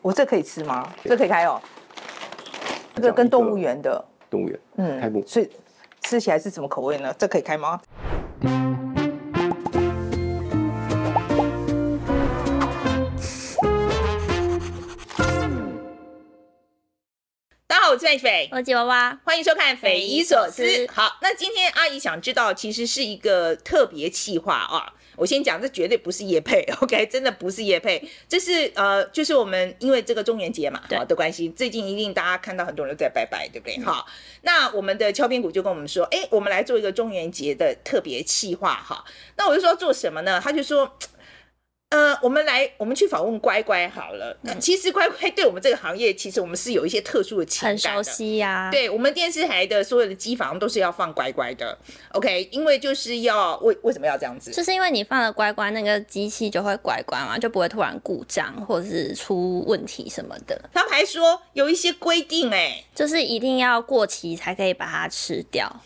[0.00, 0.88] 我这可以吃吗？
[1.04, 1.60] 这可以开哦。
[2.94, 5.50] 这个跟动物园的动物园，嗯，开幕，所以
[6.02, 7.14] 吃起来是什么口味呢？
[7.18, 7.80] 这可以开吗？
[17.90, 20.62] 我是艾斐，我是吉娃娃，欢迎收看《匪夷所思》。
[20.92, 24.92] 好，那今天阿姨想知道，其实是一个特别企划啊。
[25.18, 33.78] 我先讲，这绝对不是叶配， OK，真的不是叶配，这是呃，就是我们因为这个中元节嘛，好的关系，最近一定大家看到很多人在拜拜，对不对？
[33.80, 34.06] 好，
[34.42, 39.04] 那我们的敲边鼓就跟我们说，哎，我们来做一个中元节的特别企划哈。
[39.36, 40.40] 那我就说做什么呢？
[40.42, 40.96] 他就说。
[41.90, 44.36] 呃，我们来，我们去访问乖乖好了。
[44.42, 47.88] 那、嗯、其实乖乖对我们这个行业，其实我们是有一些特殊的情感的。
[47.88, 48.70] 很熟悉呀、啊。
[48.70, 51.78] 对，我们电视台的所有的机房都是要放乖乖的。
[52.12, 54.50] OK，因为就是要为为什么要这样子？
[54.50, 60.60] 就是因为你放了乖乖，那个机器就会乖乖嘛，就不会突然故障或者是出问题什么的。
[60.74, 65.80] 他们还说有一些规定、欸，哎，就是一定要过期才可以把它吃掉。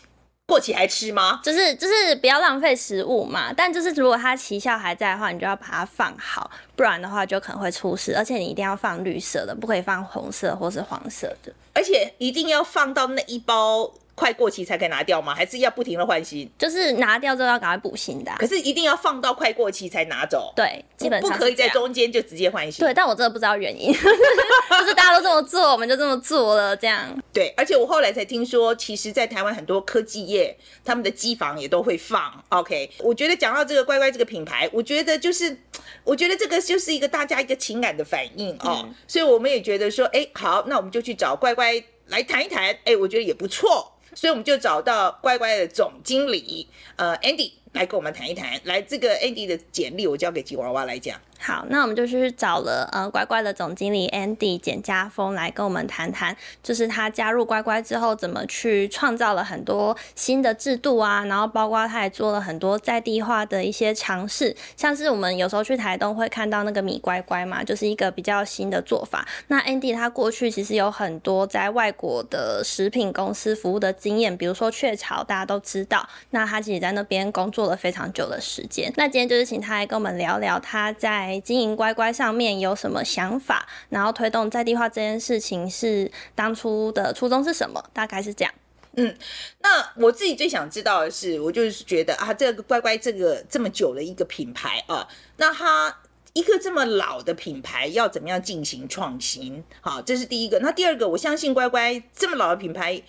[0.53, 1.39] 过期还吃吗？
[1.43, 3.51] 就是就是不要浪费食物嘛。
[3.51, 8.15] 但就是如果它奇效还在的话，你就要把它放好，不然的话就可能会出事。
[8.15, 11.51] 而且你一定要放绿色的，不可以放红色或是黄色的。
[11.73, 13.91] 而且一定要放到那一包。
[14.15, 15.33] 快过期才可以拿掉吗？
[15.33, 16.49] 还是要不停的换新？
[16.57, 18.37] 就是拿掉之后要赶快补新的、啊。
[18.39, 20.53] 可是一定要放到快过期才拿走。
[20.55, 22.85] 对，基本上不可以在中间就直接换新。
[22.85, 26.99] 对，但我真的不知道原因， 就是大家都这么做，我们就这么做了，这样。
[27.33, 32.43] 对，而且我后来才听说，其实，在台湾很多科技业，他们的机房也都会放。
[32.49, 35.57] OK，我觉得讲到这个乖乖这个品牌，我觉得就是，
[36.03, 38.83] 我觉得这个就是一个大家一个情感的反应哦。
[38.83, 43.92] 嗯、所以我们也觉得说，哎，好，那我们就去找乖乖来谈一谈，哎，我觉得也不错。
[44.15, 47.62] 所以我们就找到乖乖的总经理，呃，Andy。
[47.73, 48.49] 来跟我们谈一谈。
[48.63, 51.19] 来，这个 Andy 的简历我交给吉娃娃来讲。
[51.39, 69.27] 好，那我们就去找了呃乖乖的总经理 Andy 简家峰来跟我们谈谈，就是他加入乖乖之后，怎么去创造了很多新的制度啊，然后包括他也做了很多在地化的一些尝试，像是我们有时候去台东会看到那个米乖乖嘛，就是一个比较新的做法。
[69.47, 78.91] 那 Andy 他过去其实有很多在外国的食品公司服务的经验，比如说雀巢大家都知道，那他其实在那边工作做了非常久的时间。
[78.97, 83.65] 那今天就是请他来跟我们聊聊他在经营乖乖上面有什么想法？
[83.87, 87.81] 然后推动在地化这件事情是当初的初衷是什么？
[87.93, 88.53] 大概是这样。
[88.97, 89.15] 嗯，
[89.61, 95.07] 那我自己最想知道的是，我就是觉得啊，这个乖乖这个这么久的一个品牌啊，
[95.37, 95.99] 那它
[96.33, 99.63] 一个这么老的品牌要怎么样进行创新？
[99.79, 100.59] 好，这是第一个。
[100.59, 103.01] 那第二个，我相信乖乖这么老的品牌。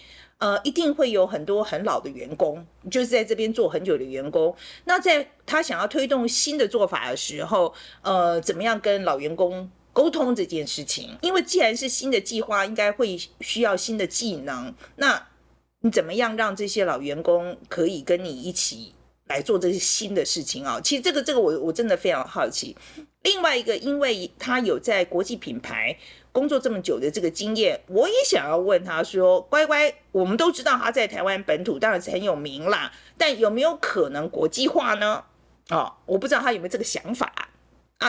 [0.45, 4.55] 呃，一定会有很多很老的员工，就是在这边做很久的员工。
[4.85, 7.73] 那在他想要推动新的做法的时候，
[8.03, 11.17] 呃，怎么样跟老员工沟通这件事情？
[11.23, 14.75] 因为既然是新的计划，应该会需要新的技能。
[14.97, 15.29] 那
[15.81, 18.94] 你怎么样让这些老员工可以跟你一起
[19.27, 20.81] 来做这些新的事情啊？
[20.83, 22.77] 其实这个这个我我真的非常好奇。
[23.23, 25.97] 另外一个，因为他有在国际品牌。
[26.35, 35.23] 工作这么久的这个经验，我也想要问他说：“乖乖，我们都知道他在台湾本土当然是很有名啦，但有没有可能国际化呢？”
[35.71, 37.51] 哦，我不知道他有没有这个想法。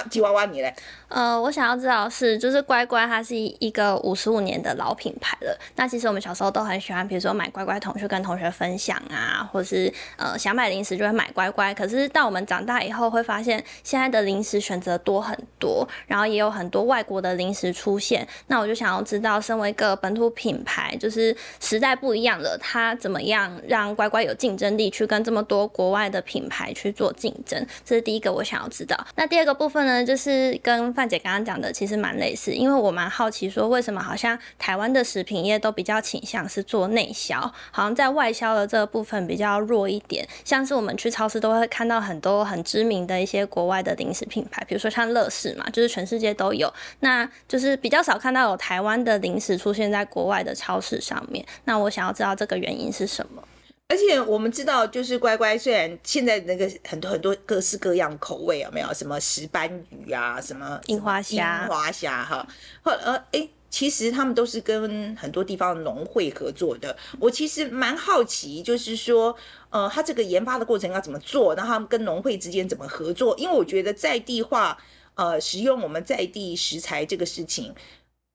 [0.03, 0.73] 吉娃娃你嘞？
[1.07, 5.57] 呃，我想要知道是，就是乖乖，它是一个五十五年的老品牌了。
[5.75, 11.73] 那其实我们小时候都很喜欢，比如说买乖乖桶去跟同学分享啊，或是呃想买零食就会买乖乖。
[11.73, 18.28] 可是到我们长大以后，会发现现在的零食选择多很多，然后也有很多外国的零食出现。
[18.47, 27.66] 那我就想要知道，身为一个本土品牌，就是时代不一样了，它怎么样让乖乖有竞争力，去跟这么多国外的品牌去做竞争？
[27.85, 28.97] 这是第一个我想要知道。
[29.16, 29.84] 那第二个部分。
[29.85, 37.40] 呢，就是跟范姐刚刚讲的其实蛮类似，因为我蛮好奇说，为什么好像台湾的食品业都比较倾向是做内销，
[37.72, 40.28] 好像在外销的这个部分比较弱一点。
[40.43, 51.46] 像是我们去超市都会看到很多很知名的一些国外的零食品牌，比如说像乐事嘛，就是全世界都有，那就是比较少看到有台湾的零食出现在国外的超市上面。
[51.66, 53.43] 那我想要知道这个原因是什么？
[53.87, 58.91] 而且我们知道，就是乖乖，虽然现在那个很多很多各式各样口味有没有？
[58.93, 62.47] 什么石斑鱼啊，什么樱花虾、樱花虾哈，
[62.82, 66.97] 或呃，哎，其实他们都是跟很多地方的农会合作的。
[67.20, 69.35] 我其实蛮好奇，就是说，
[69.70, 71.53] 呃，他这个研发的过程要怎么做？
[71.53, 73.37] 然后他们跟农会之间怎么合作？
[73.37, 74.76] 因为我觉得在地化，
[75.14, 77.76] 呃，使用我们在地食材这个事情，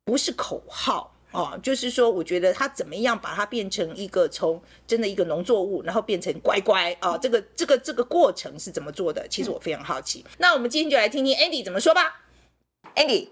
[0.05, 1.13] 不是口号。
[1.33, 9.27] 哦，就是说，我觉得他怎么样把它变成一个从真的一个农作物，然后变成乖乖啊，这个这个这个过程是怎么做的？
[9.29, 10.25] 其实我非常好奇。
[10.39, 12.23] 那我们今天就来听听 Andy 怎么说吧。
[12.97, 13.29] Andy，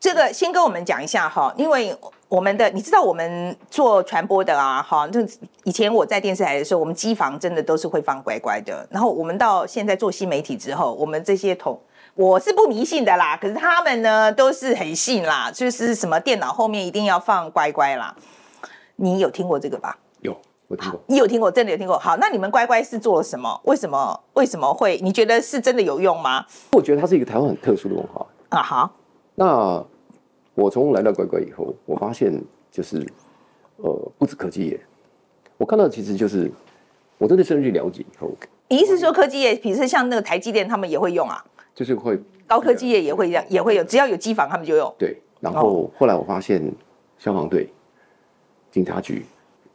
[0.00, 1.94] 这个先跟我们讲一下哈，因为
[2.28, 5.20] 我们的你知道我们做传播的啊，哈，就
[5.64, 8.88] 以前我在电视台的时候，我们机房真的都是会放乖乖的。
[8.90, 11.78] 然后我们到现在做新媒体之后，我们这些同。
[12.16, 18.14] 我是不迷信的啦，可是他们呢都是很信啦，就是什么电脑后面一定要放乖乖啦。
[18.94, 19.98] 你有听过这个吧？
[20.20, 20.36] 有，
[20.68, 21.00] 我听过。
[21.08, 21.50] 你有听过？
[21.50, 21.98] 真的有听过？
[21.98, 23.60] 好，那你们乖乖是做了什么？
[23.64, 24.20] 为什么？
[24.34, 24.96] 为什么会？
[25.02, 26.46] 你觉得是真的有用吗？
[26.70, 28.62] 我觉得它是一个台湾很特殊的文化啊。
[28.62, 28.92] 好，
[29.34, 29.84] 那
[30.54, 32.40] 我从来到乖乖以后，我发现
[32.70, 33.04] 就是
[33.78, 34.80] 呃，不止科技业，
[35.56, 36.48] 我看到其实就是
[37.18, 38.30] 我真的深入去了解以后，
[38.68, 41.44] 你意思说科技业，比如说像那个台积电，他们也会用啊？
[41.74, 44.94] 就是会高科技业也会这样，也会有，只要有机房他们就用。
[44.98, 46.62] 对，然后后来我发现
[47.18, 47.68] 消防队、
[48.70, 49.24] 警察局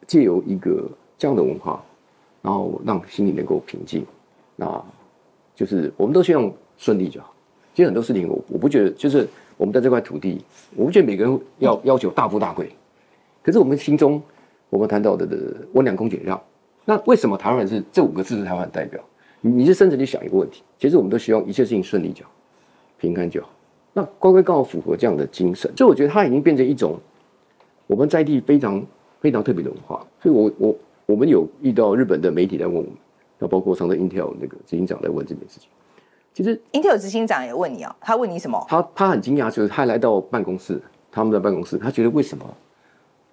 [0.08, 1.84] 借由一个这样的文化，
[2.42, 4.06] 然后让心里能够平静，
[4.56, 4.82] 那
[5.54, 7.34] 就是我们都希望顺利就好。
[7.74, 10.42] 其实很多事情我我不觉得，就是我们在这块土地，
[10.76, 12.72] 我不觉得每个人要要求大富大贵，
[13.44, 14.22] 可是我们心中
[14.70, 15.38] 我们谈到的的
[15.74, 16.42] 温良恭俭让，
[16.86, 19.02] 那为什么台湾人是这五个字是台湾的代表？
[19.42, 22.32] 你是甚至去想一个问题，其实我们都希望一切事情顺利就好，
[22.98, 23.50] 平安就好。
[23.94, 27.00] 那乖乖刚好符合这样的精神，所以我觉得它已经变成一种
[27.88, 28.86] 我们在地非常
[29.20, 30.06] 非常特别的文化。
[30.22, 30.76] 所以我我
[31.08, 32.92] 我们有遇到日本的媒体来问我们，
[33.40, 35.70] 那包括上次 Intel 那个执行长来问这件事情。
[36.34, 38.64] 其实 Intel 执行长也问你啊、哦，他问你什么？
[38.70, 40.80] 他他很惊讶，就是他来到办公室，
[41.12, 42.46] 他们的办公室，他觉得为什么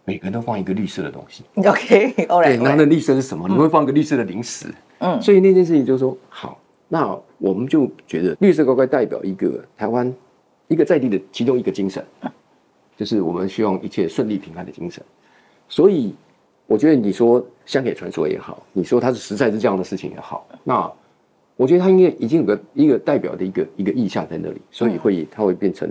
[0.05, 2.56] 每个人都放一个绿色的东西？OK，All right。
[2.56, 3.47] 对，那那绿色是什么？
[3.49, 4.69] 你会放一个绿色的零食？
[4.98, 6.58] 嗯，所以那件事情就是说，好，
[6.88, 10.12] 那我们就觉得绿色乖乖代表一个台湾
[10.69, 12.04] 一个在地的其中一个精神，
[12.96, 15.02] 就是我们希望一切顺利平安的精神。
[15.69, 16.14] 所以
[16.66, 20.90] 我觉得你说香给传说也好，你说它是实在是这样的事情也好，那
[21.56, 25.88] 我觉得它应该已经有个一个代表的一个一个意象在那里，所以会它会变成。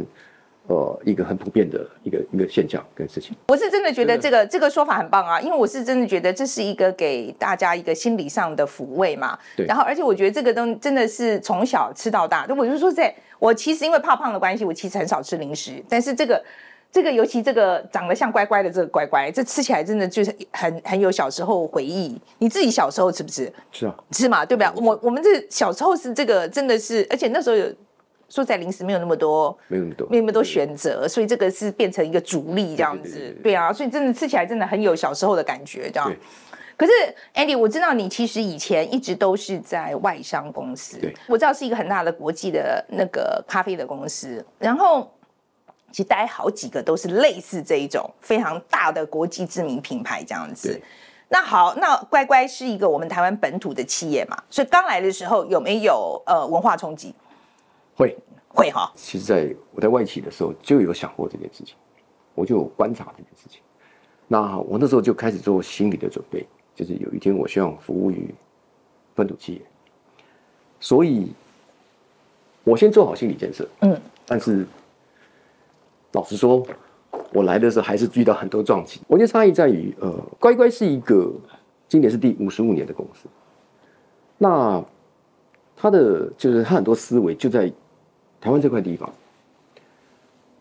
[0.67, 9.38] 呃，一个很普遍的一个一个现象跟事情，我是真的觉得这个这个说法很棒啊，因为我是真的觉得这是一个给大家一个心理上的抚慰嘛。
[9.56, 9.67] 对。
[9.67, 12.47] 然后，而且我觉得这个东真的是从小吃到大。
[12.57, 15.73] 我就说在，在我其实因为怕胖的关系，我其实很少吃零食。
[15.88, 16.44] 但是这个
[16.91, 22.19] 这个，尤其这个长得像乖乖的这个乖乖，这吃起来真的就是很很有小时候回忆。
[22.39, 23.53] 你自己小时候吃不吃？
[23.71, 24.83] 是啊，吃嘛，对不对？
[24.83, 27.71] 我我们这小时候是这个，真的是，而且那时候有。
[28.30, 36.12] 说在零食没有那么多，没有那么多，没有那么多选择，所以这个是变成一个主力这样子，对，对，对，对，对啊，所以真的吃起来真的很有小时候的感觉这样。
[36.77, 36.92] 可是
[37.33, 45.10] Andy，我知道你其实以前一直都是在外商公司，对，我知道是一个很大的国际的那个咖啡的公司，然后
[45.92, 50.77] 其实待好几个都是类似这一种非常大的国际知名品牌这样子。
[51.30, 57.16] 那好，那乖乖是一个我们台湾本土的企业嘛，所以刚来的时候有没有呃文化冲击？
[57.95, 58.15] 会
[58.50, 61.75] 会哈，其实在我在外企的时候就有想过这件事情，
[62.33, 63.62] 我就有观察这件事情。
[64.27, 68.34] 那我那时候就开始做心理的准备，就是有一天我希望服务于
[69.13, 69.62] 本土企业，
[70.79, 71.31] 所以
[72.63, 73.67] 我先做好心理建设。
[73.81, 74.65] 嗯，但是
[76.12, 76.65] 老实说，
[77.34, 79.00] 我来的时候还是遇到很多撞击。
[79.08, 81.31] 我觉得差异在于，呃，乖乖是一个
[81.88, 83.29] 今年是第五十五年的公司，
[84.38, 84.84] 那
[85.75, 87.72] 他的就是他很多思维就在。
[88.45, 89.11] 台湾这块地方，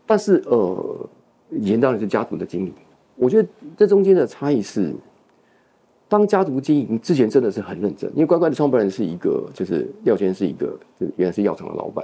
[0.07, 1.07] 但是呃，
[1.51, 2.73] 以前当然是家族的经营。
[3.15, 4.95] 我觉得这中间的差异是，
[6.09, 12.03] 当家族经营之前真的是很认真，因为乖乖的创办人是一个，就是廖先是一个，就原来是药厂的老板，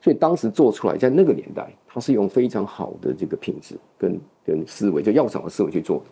[0.00, 6.02] 所以当时做出来，在那个年代，他是用非常好的这个品质跟跟思维，就药厂的思维去做。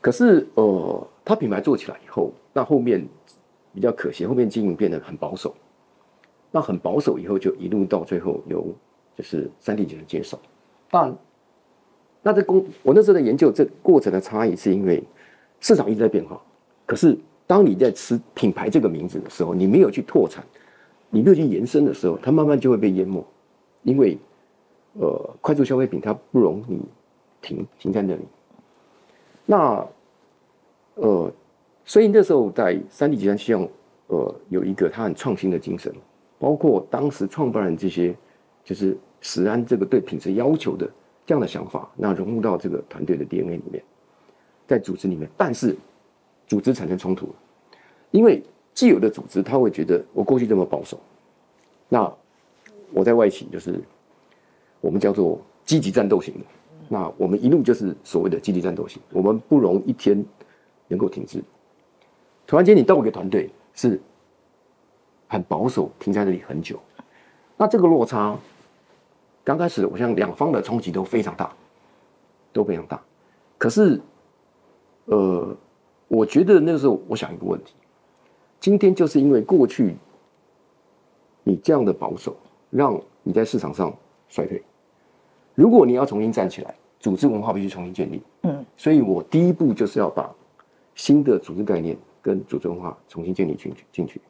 [0.00, 3.06] 可是呃，他品牌做起来以后，那后面
[3.74, 5.54] 比较可惜，后面经营变得很保守。
[6.50, 8.66] 那很保守，以后就一路到最后由
[9.16, 10.38] 就是三 D 集团接手。
[10.90, 11.14] 但
[12.22, 15.02] 那这公我那时候的研究，这过程的差异是因为
[15.60, 16.40] 市场一直在变化。
[16.86, 20.44] 可是当你在吃品牌这个名字的时候，你没有去拓展，
[21.10, 23.24] 你没有去延伸的时候，它慢慢就会被淹没。
[23.82, 24.18] 因为
[24.94, 26.80] 呃，快速消费品它不容你
[27.40, 28.22] 停停在那里。
[29.46, 29.86] 那
[30.96, 31.32] 呃，
[31.84, 33.68] 所以那时候在三地集团希望
[34.08, 35.94] 呃有一个它很创新的精神。
[36.38, 38.14] 包括当时创办人这些，
[38.64, 40.88] 就是食安这个对品质要求的
[41.26, 43.82] 这样的想法，那融入到这个团队的 DNA 里面，
[44.66, 45.76] 在组织里面，但是
[46.46, 47.28] 组织产生冲突，
[48.10, 48.42] 因为
[48.72, 50.98] 既有的组织他会觉得我过去这么保守，
[51.88, 52.10] 那
[52.92, 53.80] 我在外企就是
[54.80, 56.40] 我们叫做积极战斗型的，
[56.88, 60.24] 那我们一路就是所谓的积极战斗型，我们不容一天
[60.86, 61.42] 能够停滞。
[62.46, 64.00] 突然间你到一个团队是
[65.28, 66.80] 很保守，停在那里很久，
[67.56, 68.36] 那这个落差。
[69.44, 71.50] 刚开始，我想两方的冲击都非常大，
[72.52, 73.00] 都非常大。
[73.56, 74.00] 可是，
[75.06, 75.56] 呃，
[76.06, 77.72] 我觉得那个时候，我想一个问题：
[78.60, 79.96] 今天就是因为过去
[81.44, 82.36] 你这样的保守，
[82.68, 83.94] 让你在市场上
[84.28, 84.62] 衰退。
[85.54, 88.22] 如果你要重新站起来，组织文化必须重新建立。
[88.42, 90.30] 嗯，所以我第一步就是要把
[90.94, 94.20] 新的组织概念跟组织文化重新建立进去，进去，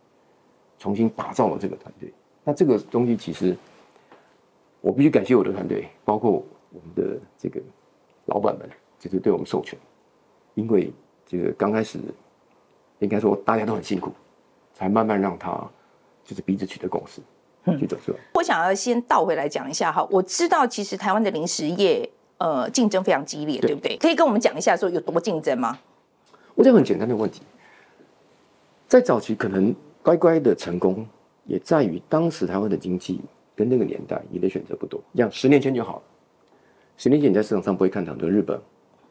[0.78, 2.12] 重新打造了这个团队。
[2.44, 3.56] 那这个东西其实。
[4.80, 7.60] 我必须感谢我的团队，包括我们的这个
[8.26, 9.76] 老板们，就是对我们授权。
[10.54, 10.92] 因为
[11.26, 11.98] 这个刚开始，
[13.00, 14.12] 应该说大家都很辛苦，
[14.72, 15.60] 才慢慢让他
[16.24, 17.20] 就是彼此取得共识，
[17.76, 18.18] 去走出来。
[18.34, 22.08] 我想要先倒回来讲一下哈，我知道其实台湾的零食业
[22.38, 23.96] 呃竞争非常激烈，对，对不对？
[23.96, 25.76] 可以跟我们讲一下说有多竞争吗？
[26.54, 27.42] 我讲很简单的问题，
[28.86, 31.06] 在早期可能乖乖的成功，
[31.44, 33.20] 也在于当时台湾的经济。
[33.56, 35.02] 跟那个年代，你的选择不多。
[35.12, 36.02] 这样十年前就好了。
[36.96, 38.56] 十年前你在市场上不会看到很多日本、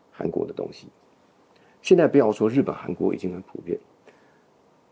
[0.10, 0.88] 韩国的东西。
[1.82, 3.78] 现在不要说日本、韩国已经很普遍，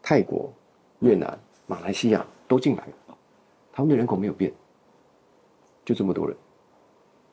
[0.01, 0.51] 泰国、
[0.99, 3.17] 越南、马来西亚都进来了。
[3.71, 4.51] 他们的人口没有变，
[5.85, 6.35] 就这么多人。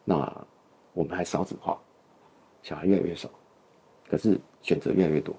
[0.04, 0.47] 那
[0.92, 1.76] 我们还少子化，
[2.62, 3.28] 小孩越来越少，
[4.09, 5.35] 可是选择越来越多。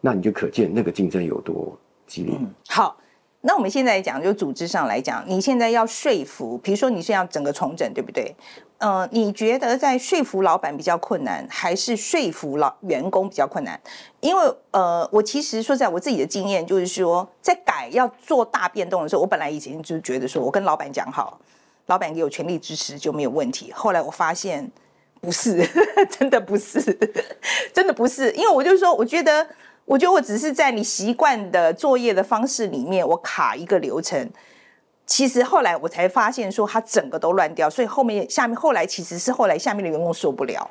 [0.00, 1.76] 那你就可见那个竞争有多
[2.16, 2.96] 嗯，好。
[3.44, 8.36] 那我们现在讲，就组织上来讲，你现在要说服，比如说你是要整个重整，对不对？
[8.78, 13.80] 呃，你觉得在说服老板比较困难，还是说服老员工比较困难？
[14.20, 21.40] 因为呃，我其实说在，我自己的经验就是说，在改要做大变动的时候，我本来以前就觉得说我跟老板讲好，
[21.86, 23.72] 老板给我全力支持就没有问题。
[23.72, 24.70] 后来我发现
[25.20, 25.68] 不是，
[26.08, 26.80] 真的不是，
[27.74, 29.48] 真的不是，因为我就说，我觉得。
[29.84, 34.30] 我觉得我只是在你习惯的作业的方式里面，我卡一个流程。
[35.04, 40.70] 其实后来我才发现，说它整个都乱掉，所以后面下面后来其实是后来下面的员工受不了。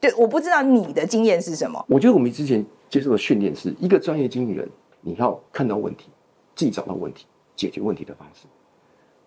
[0.00, 1.84] 对，我不知道你的经验是什么。
[1.88, 4.68] 我觉得我们之前接受的训练是一个专业经理人，
[5.00, 6.08] 你要看到问题，
[6.54, 7.26] 自己找到问题，
[7.56, 8.46] 解决问题的方式，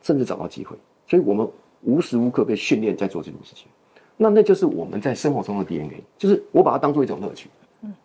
[0.02, 0.75] 甚至找到机会。
[1.08, 1.48] 所以我们
[1.82, 3.68] 无时无刻被训练在做这种事情。
[4.18, 7.50] 那那就是我们在生活中的 DNA，就是我把它当做一种乐趣。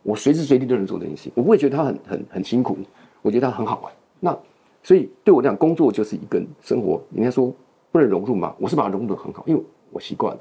[0.02, 2.76] 我随时随地都能做这件事情，我不会觉得他很很很辛苦，
[3.22, 3.92] 我觉得他很好玩。
[4.18, 4.38] 那
[4.82, 7.00] 所以对我来讲，工作就是一个生活。
[7.12, 7.54] 人家说
[7.92, 10.40] 不能融入嘛，我是把它融入得很好，因为我习惯了，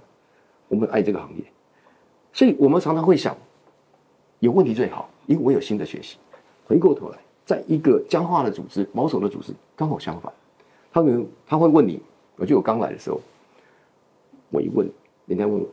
[0.68, 1.44] 我们爱这个行业，
[2.32, 3.36] 所以我们常常会想，
[4.40, 6.18] 有问题最好，因为我有新的学习。
[6.68, 10.32] 回过头来，在一个僵化的组织、保守的组织，刚好相反，
[10.94, 12.02] 他们他会问你，
[12.36, 13.20] 我记得我刚来的时候，
[14.52, 14.90] 我一问，
[15.26, 15.68] 人家问我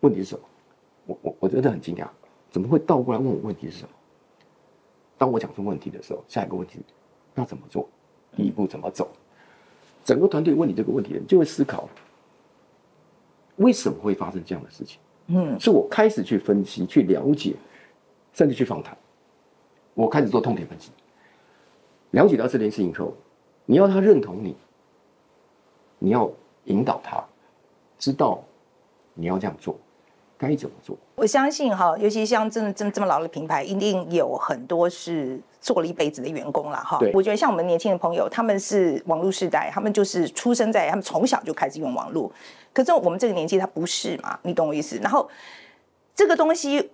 [0.00, 0.42] 问题是什么，
[1.06, 2.06] 我我我真的很惊讶。
[2.54, 3.88] 怎么会倒过来问我问题是什么？
[5.18, 6.78] 当我讲出问题的时候，下一个问题，
[7.34, 7.88] 那怎么做？
[8.36, 9.08] 第一步怎么走？
[10.04, 11.88] 整个团队问你这个问题的人就会思考，
[13.56, 15.00] 为什么会发生这样的事情？
[15.26, 17.56] 嗯，是我开始去分析、去了解，
[18.32, 18.96] 甚至去访谈。
[19.94, 20.92] 我开始做痛点分析，
[22.12, 23.12] 了解到这件事情后，
[23.66, 24.54] 你要他认同你，
[25.98, 26.30] 你要
[26.66, 27.20] 引导他，
[27.98, 28.40] 知道
[29.12, 29.76] 你要这样做。
[30.48, 30.96] 该怎么做？
[31.14, 36.98] 我相信哈，尤其像真的这么这么老的品牌，一定有很多是做了一辈子的员工了哈。
[37.12, 42.30] 我觉得像我们年轻的朋友，他们是网络世代，他们就是出生在他们从小就开始用网络。
[42.72, 44.38] 可是我们这个年纪他不是嘛？
[44.42, 44.96] 你懂我意思？
[44.98, 45.28] 然后
[46.14, 46.90] 这个东西，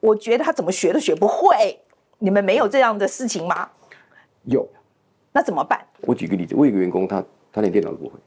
[0.00, 1.78] 我觉得他怎么学都学不会。
[2.18, 3.68] 你们没有这样的事情吗？
[4.44, 4.66] 有。
[5.32, 5.84] 那怎么办？
[6.02, 8.18] 我举个例子，我有一个员工，他他连电脑都不会，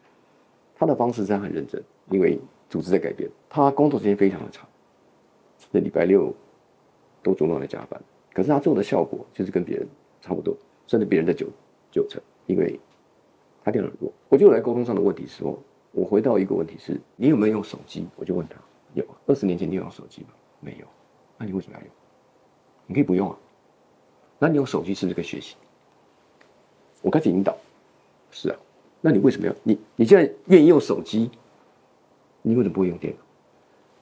[0.75, 2.39] 他的方式真的很认真，因为。
[2.69, 4.67] 组织在改变，他工作时间非常的长，
[5.71, 6.33] 那礼拜六
[7.24, 8.01] 都主动来加班，
[8.33, 9.88] 可是他做的效果就是跟别人
[10.21, 10.55] 差不多，
[10.86, 11.47] 甚至别人的九
[11.91, 12.79] 九成，因为
[13.63, 14.12] 他电脑弱。
[14.29, 15.57] 我就来沟通上的问题是说，
[15.91, 18.05] 我回到一个问题是，你有没有用手机？
[18.15, 18.57] 我就问他，
[18.93, 19.05] 有。
[19.25, 20.29] 二十年前你有用手机吗？
[20.59, 20.86] 没有。
[21.38, 21.89] 那你为什么要用？
[22.88, 23.38] 你可以不用啊。
[24.39, 25.55] 那你用手机是不是可以学习？
[27.01, 27.55] 我开始引导，
[28.31, 28.57] 是啊。
[29.01, 29.55] 那你为什么要？
[29.63, 31.29] 你你现在愿意用手机？
[32.47, 33.19] 你为什么不会用电脑？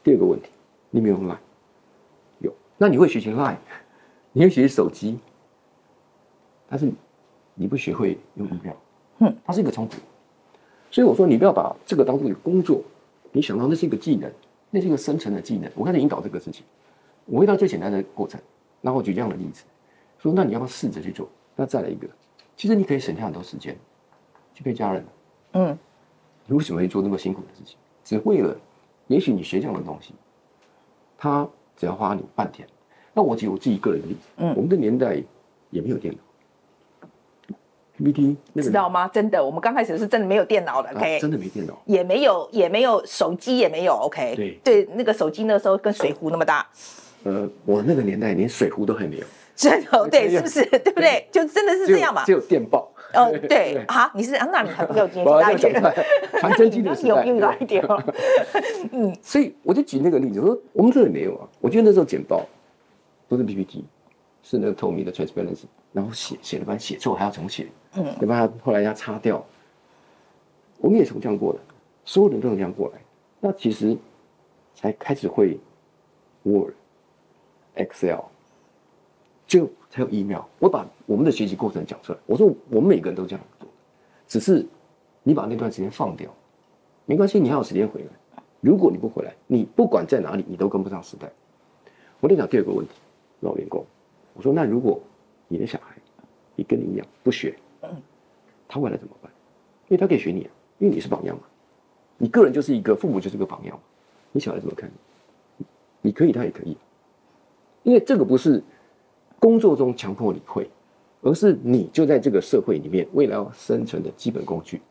[0.03, 0.49] 第二个问题，
[0.91, 1.37] 你没有用 Line？
[2.39, 3.57] 有，那你会学习 Line？
[4.33, 5.17] 你会学习手机？
[6.69, 6.91] 但是
[7.55, 8.75] 你不学会用 email，
[9.17, 9.97] 嗯，它是一个冲突。
[10.91, 12.83] 所以我说，你不要把这个当做一个工作，
[13.31, 14.31] 你想到那是一个技能，
[14.69, 15.71] 那是一个深层的技能。
[15.73, 16.63] 我开始引导这个事情，
[17.25, 18.39] 我回到最简单的过程，
[18.81, 19.63] 然后我举这样的例子，
[20.19, 21.27] 说那你要不要试着去做？
[21.55, 22.07] 那再来一个，
[22.55, 23.75] 其实你可以省下很多时间
[24.53, 25.03] 去陪家人。
[25.53, 25.77] 嗯，
[26.45, 27.77] 你为什么会做那么辛苦的事情？
[28.05, 28.55] 只为了，
[29.07, 30.13] 也许你学这样的东西，
[31.17, 31.45] 他
[31.75, 32.65] 只要花你半天。
[33.13, 35.21] 那我举我自己个人的例子，嗯，我们的年代
[35.71, 36.19] 也没有电脑。
[37.97, 39.07] PPT，知道吗？
[39.07, 41.17] 真的，我们刚开始是真的没有电脑的，OK？
[41.19, 44.35] 真的没电脑，也没有，也没有手机，也没有，OK？
[44.35, 46.67] 对对，那个手机那时候跟水壶那么大。
[47.23, 49.25] 呃，我那个年代连水壶都还没有。
[49.55, 50.65] 真的， 对，是不是？
[50.65, 51.25] 对不对？
[51.31, 52.25] 就真的是这样嘛？
[52.25, 52.91] 只有电报。
[53.15, 55.81] 哦，对啊，你是啊，那你还比较年纪 大一点，
[56.39, 57.83] 传真机的时代，有有一点。
[58.91, 61.47] 嗯，所以我就举那个例子，我说我们这里没有啊。
[61.59, 62.45] 我觉得那时候简报
[63.27, 63.85] 不是 PPT，
[64.43, 67.67] 是那个透明的 transparency，然后写写了半写错还要重写。
[67.95, 68.47] 嗯，对吧？
[68.63, 69.43] 后来要擦掉，
[70.77, 71.59] 我们也从这样过的，
[72.03, 72.99] 所有人都能这样过来。
[73.39, 73.95] 那其实
[74.73, 75.57] 才开始会
[76.43, 76.73] Word、
[77.75, 78.19] Excel，
[79.47, 80.41] 就才有 email。
[80.59, 83.69] 我把我们的学习过程讲出来，我说我们每个人都这样做，
[84.27, 84.65] 只是
[85.23, 86.29] 你把那段时间放掉，
[87.05, 88.07] 没关系，你还有时间回来。
[88.59, 91.31] 如果你不回来，你不管在哪里，你都跟不上时代。
[92.19, 92.91] 我在讲第二个问题，
[93.39, 93.85] 老员工，
[94.33, 94.99] 我说那如果
[95.47, 95.95] 你的小孩
[96.57, 97.55] 也跟你一样不学。
[98.67, 99.31] 他未来怎么办？
[99.87, 101.43] 因为他可以学你啊，因为你是榜样嘛。
[102.17, 103.79] 你个人就是一个父母，就是个榜样。
[104.31, 104.89] 你小孩怎么看？
[106.01, 106.75] 你可以，他也可以。
[107.83, 108.63] 因为这个不是
[109.45, 110.67] 工作中强迫你会，
[111.21, 114.81] 而是你就在这个社会里面，未来要生存的基本工具。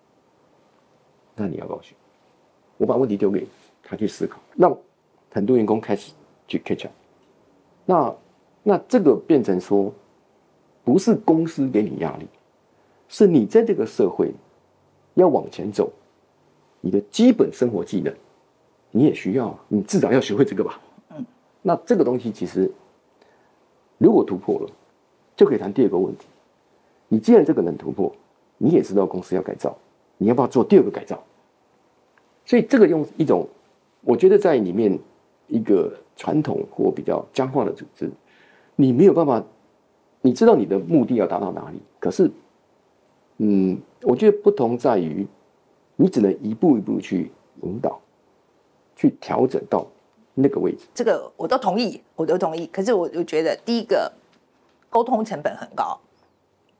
[1.34, 1.92] 那你要不要学？
[2.76, 3.44] 我把问题丢给
[3.82, 4.72] 他去思考，让
[5.32, 6.12] 很多员工开始
[6.46, 6.92] 去 catch up。
[7.84, 8.14] 那
[8.62, 9.92] 那这个变成说，
[10.84, 12.28] 不是公司给你压力。
[13.08, 14.32] 是你在这个社会
[15.14, 15.92] 要往前走，
[16.80, 18.14] 你的基本生活技能，
[18.92, 20.80] 你也需要，你至少要学会这个吧。
[21.10, 21.26] 嗯，
[21.60, 22.70] 那这个东西其实
[23.98, 24.68] 如果突破了，
[25.36, 26.26] 就可以谈第二个问题。
[27.08, 28.12] 你既然这个能突破，
[28.58, 29.76] 你也知道公司要改造，
[30.18, 31.22] 你要不要做第二个改造？
[32.44, 33.46] 所以这个用一种，
[34.02, 34.98] 我觉得在里面
[35.48, 38.10] 一个传统或比较僵化的组织，
[38.76, 39.42] 你没有办法，
[40.22, 42.30] 你知道你的目的要达到哪里，可是。
[43.38, 45.26] 嗯，我觉得不同在于，
[45.96, 48.00] 你只能一步一步去引导，
[48.94, 49.84] 去调整到
[50.34, 50.86] 那个位置。
[50.94, 52.66] 这个我都同意，我都同意。
[52.66, 54.12] 可是我就觉得，第一个
[54.90, 55.98] 沟通成本很高，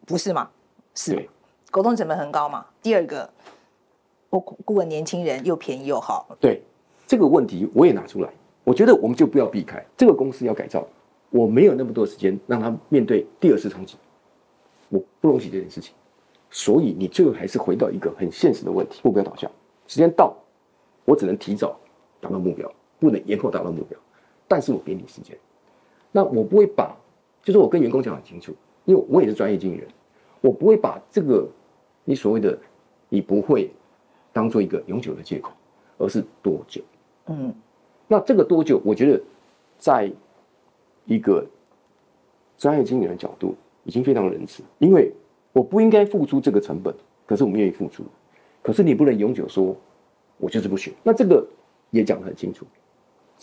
[0.04, 0.50] 不是吗？
[0.94, 1.28] 是，对
[1.70, 2.66] 沟通成本很高嘛。
[2.82, 3.28] 第二个，
[4.30, 6.36] 我顾问年轻人又便宜又好。
[6.40, 6.62] 对，
[7.06, 8.30] 这个问题我也拿出来。
[8.64, 10.86] 我觉得我们就不要避开这个公司要改造，
[11.30, 13.96] 我没有那么多时间让他面对第二次冲击，
[14.88, 15.94] 我不容许这件事情。
[16.50, 19.50] 所以你最后还是回到一个很现实的问题：目标导向。
[19.86, 20.34] 时间到，
[21.04, 21.78] 我只能提早
[22.20, 23.98] 达到目标，不能延后达到目标。
[24.46, 25.37] 但是我给你时间，
[26.12, 26.96] 那我不会把，
[27.42, 28.54] 就是我跟员工讲很清楚，
[28.85, 29.88] 因为我也是专业经理人，
[30.40, 31.48] 我不会把这个
[32.04, 32.59] 你所谓的
[33.09, 33.70] 你不会
[34.33, 35.52] 当做一个永久的借口，
[35.98, 36.83] 而是多久？
[37.26, 37.54] 嗯，
[38.07, 38.80] 那这个多久？
[38.85, 39.20] 我觉得
[39.78, 40.11] 在
[41.07, 41.46] 一个
[42.57, 43.54] 专业经理人的角度
[43.85, 45.12] 已经非常仁慈，因为。
[45.54, 46.92] 我不应该付出这个成本，
[47.24, 48.02] 可是我们愿意付出。
[48.61, 49.76] 可是你不能永久说，
[50.37, 50.92] 我就是不行。
[51.04, 51.46] 那这个
[51.92, 52.66] 也讲得很清楚。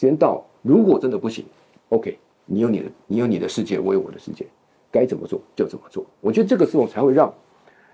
[0.01, 1.45] 时间到，如果真的不行
[1.89, 4.47] ，OK，你有你的，你有你的世界，我有我的世界，
[4.89, 6.03] 该怎么做就怎么做。
[6.21, 7.31] 我觉得这个时候才会让，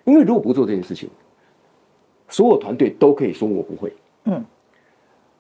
[0.06, 1.10] 因为如果不做这件事情，
[2.30, 3.91] 所有团队都可以说我不会。
[4.24, 4.41] 嗯。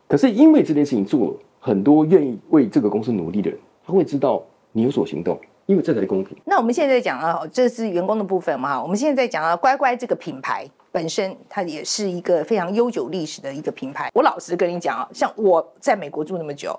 [0.09, 5.39] 可是因为这件事情做了，很多愿意为这个公司努力的人，他会知道你有所行动。
[5.67, 6.35] 因为这才是公平。
[6.45, 8.81] 那我们现在讲啊，这是员工的部分嘛。
[8.81, 14.09] 我们现在在讲到乖乖这个品牌本身，它也是一个非常悠久历史的一个品牌。
[14.13, 16.77] 我老实跟你讲啊，像我在美国住那么久，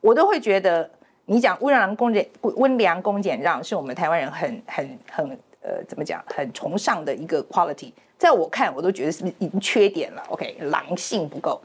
[0.00, 0.88] 我都会觉得
[1.24, 5.30] 你讲温良恭俭温良恭俭让是我们台湾人很很很
[5.62, 7.92] 呃怎么讲很崇尚的一个 quality。
[8.18, 10.22] 在我看，我都觉得是已经缺点了。
[10.28, 11.58] OK，狼性不够。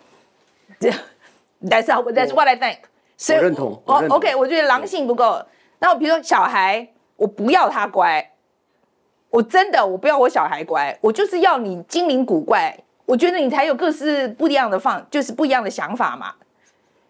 [0.80, 0.90] 这
[1.62, 2.78] That's that's what I think。
[3.36, 3.82] 我认同。
[3.86, 5.42] 哦，OK，我觉得狼性不够。
[5.80, 8.32] 然后比如说小孩，我不要他乖，
[9.30, 16.34] 我真的我不要我小孩乖，我就是要你精灵古怪，我觉得你才有各式不一样的放，就是不一样的想法嘛。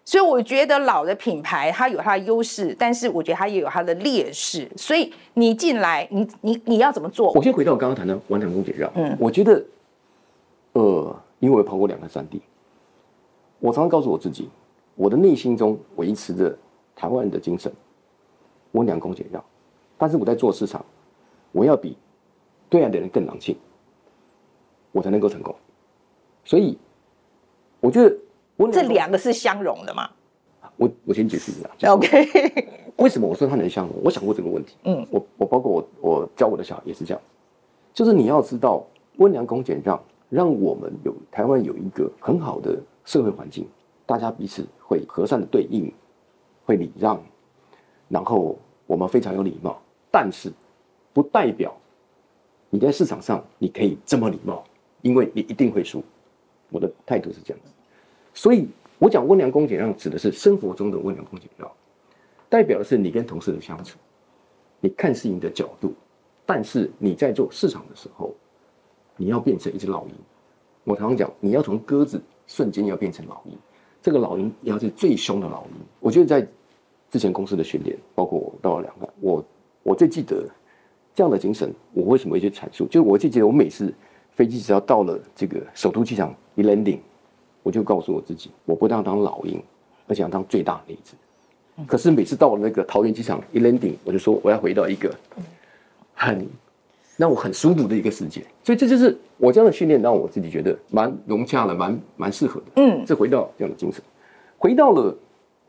[0.04, 4.70] 所以我觉得老的品牌它有它的优势，但是我觉得它也有它的劣势。
[4.76, 7.32] 所以你进来，你你你要怎么做？
[7.32, 8.88] 我先回到我刚刚谈的顽强恭解药。
[8.94, 9.64] 嗯，我觉得，
[10.74, 12.40] 呃，因为我跑过两个山地，
[13.58, 14.48] 我常常告诉我自己，
[14.94, 16.56] 我的内心中维持着
[16.94, 17.72] 台湾人的精神。
[18.76, 19.42] 温良恭俭让，
[19.98, 20.84] 但是我在做市场，
[21.52, 21.96] 我要比
[22.68, 23.56] 对岸的人更狼性，
[24.92, 25.54] 我才能够成功。
[26.44, 26.78] 所以，
[27.80, 28.16] 我觉得
[28.72, 30.08] 这两个是相容的嘛？
[30.76, 31.92] 我我先解释一下。
[31.92, 33.96] OK， 为什么我说它能相容？
[34.04, 34.76] 我想过这个问题。
[34.84, 37.22] 嗯，我我包括我我教我的小孩也是这样，
[37.94, 38.84] 就是你要知道
[39.16, 43.66] 温良恭俭让，让我们有台湾有一个很好的社会环境，
[44.04, 45.90] 大家彼此会和善的对应，
[46.66, 47.20] 会礼让，
[48.08, 50.52] 然后我们非常有礼貌，但是
[51.12, 51.76] 不代表
[52.70, 54.64] 你在市场上你可以这么礼貌，
[55.02, 56.02] 因为你一定会输。
[56.70, 57.72] 我的态度是这样子，
[58.34, 58.66] 所以
[58.98, 61.70] 我讲温良恭俭让指的是生活中的温良恭俭让，
[62.48, 63.96] 代表的是你跟同事的相处，
[64.80, 65.94] 你看事情的角度，
[66.44, 68.34] 但是你在做市场的时候，
[69.16, 70.12] 你要变成一只老鹰。
[70.82, 73.56] 我常常讲，你要从鸽子瞬间要变成老鹰，
[74.02, 75.72] 这个老鹰要是最凶的老鹰。
[76.00, 76.46] 我觉得在
[77.16, 79.42] 之前公司的训练，包括我到了两岸，我
[79.82, 80.46] 我最记得
[81.14, 81.72] 这样的精神。
[81.94, 82.84] 我为什么会去阐述？
[82.88, 83.90] 就是我最记得，我每次
[84.34, 86.98] 飞机只要到了这个首都机场一 landing，
[87.62, 89.58] 我就告诉我自己，我不但要当老鹰，
[90.06, 91.14] 而且要当最大的那一只。
[91.86, 95.10] 可是每次到了那个桃园机场一 landing，我就说我要回到一个
[96.12, 96.46] 很
[97.16, 98.42] 让我很舒服的一个世界。
[98.62, 102.66] 所以这就是我这样的训练，让我自己觉得蛮融洽的，蛮蛮适合的。
[102.76, 104.02] 嗯，这回到这样的精神，
[104.58, 105.16] 回到了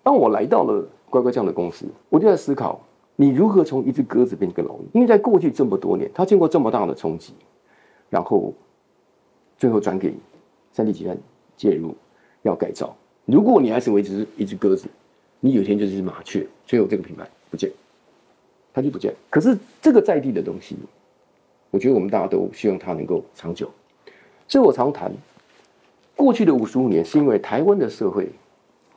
[0.04, 0.86] 当我来到了。
[1.10, 2.80] 乖乖这样的公司，我就在思考，
[3.16, 4.86] 你如何从一只鸽子变成个老鹰？
[4.94, 7.34] 因为在过去这么多年，它经过这么大的冲击，
[8.10, 8.54] 然后
[9.58, 10.14] 最后转给
[10.74, 11.18] 三 D 集团
[11.56, 11.96] 介入，
[12.42, 12.96] 要改造。
[13.26, 14.88] 如果你还是维持一只鸽子，
[15.40, 17.72] 你有一天就是麻雀，最后这个品牌不见，
[18.74, 19.14] 它就不见。
[19.30, 20.76] 可是这个在地的东西，
[21.72, 23.72] 我觉得我们大家都希望它能够长久。
[24.48, 25.12] 所以我常谈，
[26.16, 28.30] 过去的五十五年是因为台湾的社会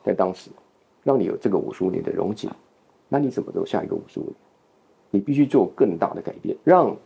[0.04, 0.50] 在当时。
[1.02, 2.50] 让你有这个五十五年的荣景，
[3.08, 4.34] 那你怎么走下一个五十五年？
[5.10, 6.96] 你必须做更大的改变，让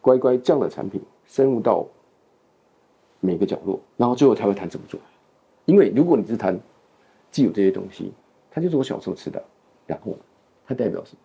[0.00, 1.86] 乖乖这样的产品深入到
[3.20, 4.98] 每个角落，然后最后才会谈怎么做。
[5.64, 6.58] 因为如果你只谈
[7.30, 8.12] 既有这些东西，
[8.50, 9.40] 它就是我小时候吃的，
[9.86, 10.16] 然后
[10.66, 11.18] 它代表什么？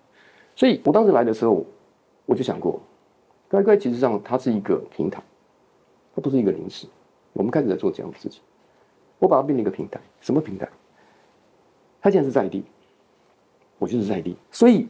[0.55, 1.65] 所以我当时来的时候，
[2.25, 2.79] 我就想过，
[3.49, 5.23] 乖乖其实上它是一个平台，
[6.13, 6.87] 它不是一个零食。
[7.31, 8.43] 我们开始在做这样的事情，
[9.17, 10.69] 我把它变成一个平台，什么平台？
[12.03, 12.61] 他现在是在地，
[13.79, 14.85] 我就是在地，所以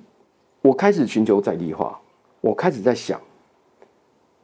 [0.64, 2.00] 我开始寻求在地化。
[2.42, 3.22] 我开始在想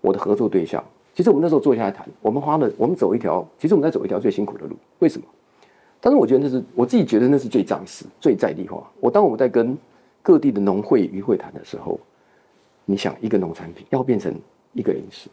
[0.01, 0.81] 我的合作对象。
[1.15, 4.75] 其实我们那时候坐下来谈，我们花了，我们走一条，其实我们在走一条最辛苦的路。
[4.99, 5.25] 为什么？
[5.99, 8.87] 但是我觉得那是我自己觉得那是最扎实、最在地化。
[8.99, 9.75] 我当我们在跟
[10.21, 11.99] 各地的农会与会谈的时候，
[12.85, 14.31] 你想一个农产品要变成
[14.73, 15.27] 一个零食，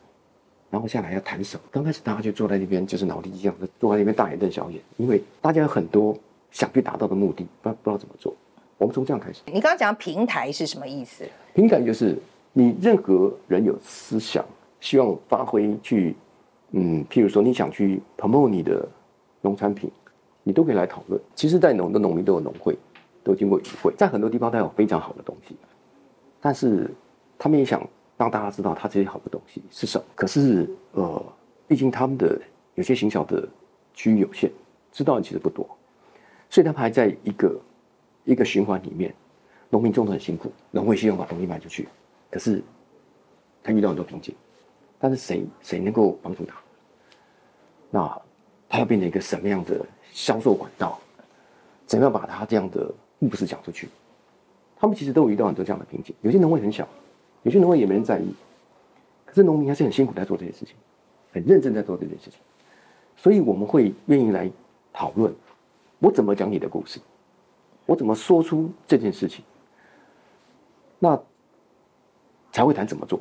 [0.70, 1.62] 然后下来要谈什么？
[1.70, 6.16] 刚开始大家就坐在那边，就是脑力激荡的坐在那边大眼瞪小眼，因为大家有很多。
[6.56, 8.34] 想去达到的目的，不不知道怎么做。
[8.78, 9.42] 我们从这样开始。
[9.44, 11.22] 你刚刚讲平台是什么意思？
[11.52, 12.16] 平台就是
[12.54, 14.42] 你任何人有思想，
[14.80, 16.16] 希望发挥去，
[16.70, 18.88] 嗯，譬如说你想去 promote 你的
[19.42, 19.90] 农产品，
[20.42, 21.20] 你都可以来讨论。
[21.34, 22.74] 其实，在农的农民都有农会，
[23.22, 25.54] 都经过与会，在很多地方都有非常好的东西，
[26.40, 26.90] 但是
[27.38, 30.04] 他们也想让大家知道他这些好的东西是什么。
[30.14, 31.22] 可是，呃，
[31.68, 32.40] 毕竟他们的
[32.76, 33.46] 有些行销的
[33.92, 34.50] 区域有限，
[34.90, 35.68] 知道的其实不多。
[36.48, 37.60] 所以他们还在一个
[38.24, 39.14] 一个循环里面，
[39.70, 41.88] 农民种的很辛苦，农会希望把东西卖出去，
[42.30, 42.62] 可是
[43.62, 44.34] 他遇到很多瓶颈，
[44.98, 46.56] 但是谁谁能够帮助他？
[47.90, 48.22] 那
[48.68, 50.98] 他要变成一个什么样的销售管道？
[51.86, 53.88] 怎么样把他这样的故事讲出去？
[54.76, 56.86] 他们其实都有遇到很多这样的瓶颈，有些农会很小，
[57.42, 58.34] 有些农会也没人在意，
[59.24, 60.74] 可是农民还是很辛苦在做这些事情，
[61.32, 62.40] 很认真在做这件事情，
[63.16, 64.50] 所以我们会愿意来
[64.92, 65.32] 讨论。
[65.98, 67.00] 我怎么讲你的故事？
[67.86, 69.44] 我怎么说出这件事情？
[70.98, 71.16] 那
[72.50, 73.20] 才会谈怎么做。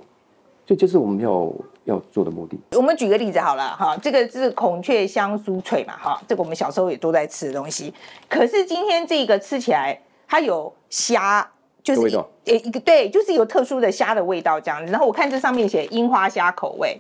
[0.66, 2.58] 这就是我们要要做的目的。
[2.72, 7.94] 我们举个例子好了，哈，这个是孔雀香酥脆嘛，哈，这个我们小时候也都在吃的东西。
[8.28, 11.48] 可是今天这个吃起来，它有虾，
[11.84, 12.10] 就是
[12.46, 14.92] 一一个对，就是有特殊的虾的味道这样子。
[14.92, 17.00] 然后我看这上面写樱花虾口味，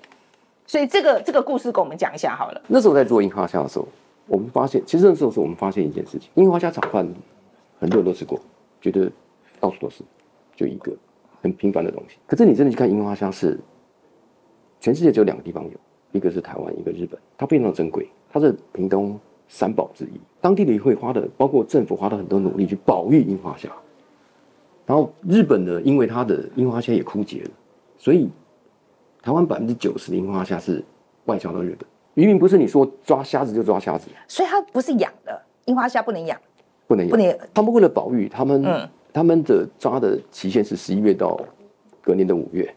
[0.67, 2.61] 所以这个这个故事跟我们讲一下好了。
[2.67, 3.87] 那时候在做樱花虾的时候。
[4.27, 7.07] 我们发现，其实那时候是我们发现一件事情：樱花虾炒饭，
[7.79, 8.39] 很多人都吃过，
[8.81, 9.11] 觉得
[9.59, 10.03] 到处都是，
[10.55, 10.91] 就一个
[11.41, 12.17] 很平凡的东西。
[12.25, 13.59] 可是你真的去看樱花虾，是
[14.79, 15.71] 全世界只有两个地方有，
[16.11, 20.19] 一个是台湾，一个日本，它非常珍贵，它是屏东三宝之一。
[20.41, 23.69] 当地的会花的，包括政府花了很多努力去保育樱花虾。
[24.87, 27.51] 然后日本呢，因为它的樱花虾也枯竭了，
[27.97, 28.29] 所以
[29.21, 30.83] 台湾百分之九十的樱花虾是
[31.25, 31.87] 外销到日本。
[32.15, 36.37] 明明不是你说抓虾子就抓虾子，所以它不是养的樱花虾不能养，
[36.87, 37.11] 不能养。
[37.11, 37.37] 不能。
[37.53, 41.39] 他们为了保育，他们、嗯、他们的抓的期限是十一月到
[42.01, 42.73] 隔年的五月，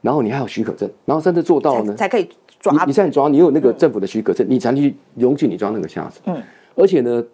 [0.00, 2.28] 然后你还有许可证，然后甚至做到呢才，才可以
[2.60, 6.20] 抓你，你在抓，你有那个政府的许可证，嗯、你才能去容许你抓那个虾子。
[6.26, 6.42] 嗯，
[6.76, 7.24] 而且呢，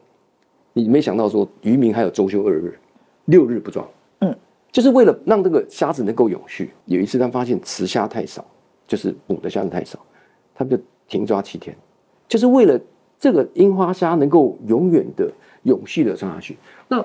[0.72, 2.78] 你没想到说渔民还有周休二日，
[3.26, 3.86] 六日不抓。
[4.20, 4.34] 嗯，
[4.72, 6.72] 就是为了让这个虾子能够永续。
[6.86, 8.42] 有一次他发现雌虾太少，
[8.86, 9.98] 就是母的虾子太少，
[10.54, 11.76] 他们就停抓七天，
[12.28, 12.80] 就是为了
[13.18, 15.30] 这个樱花虾能够永远的
[15.62, 16.56] 永续的抓下去。
[16.88, 17.04] 那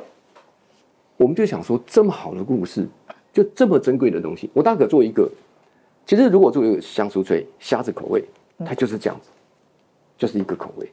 [1.18, 2.88] 我们就想说，这么好的故事，
[3.34, 5.30] 就这么珍贵的东西，我大可做一个。
[6.06, 8.24] 其实，如果做一个香酥脆虾子口味，
[8.66, 9.30] 它就是这样子，
[10.18, 10.92] 就是一个口味。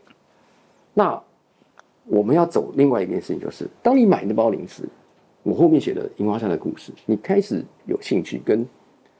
[0.93, 1.19] 那
[2.05, 4.83] 我们要走另外一件事情，就是当你买那包零食，
[5.43, 8.67] 我后面写的樱花虾的故事，你开始有兴趣跟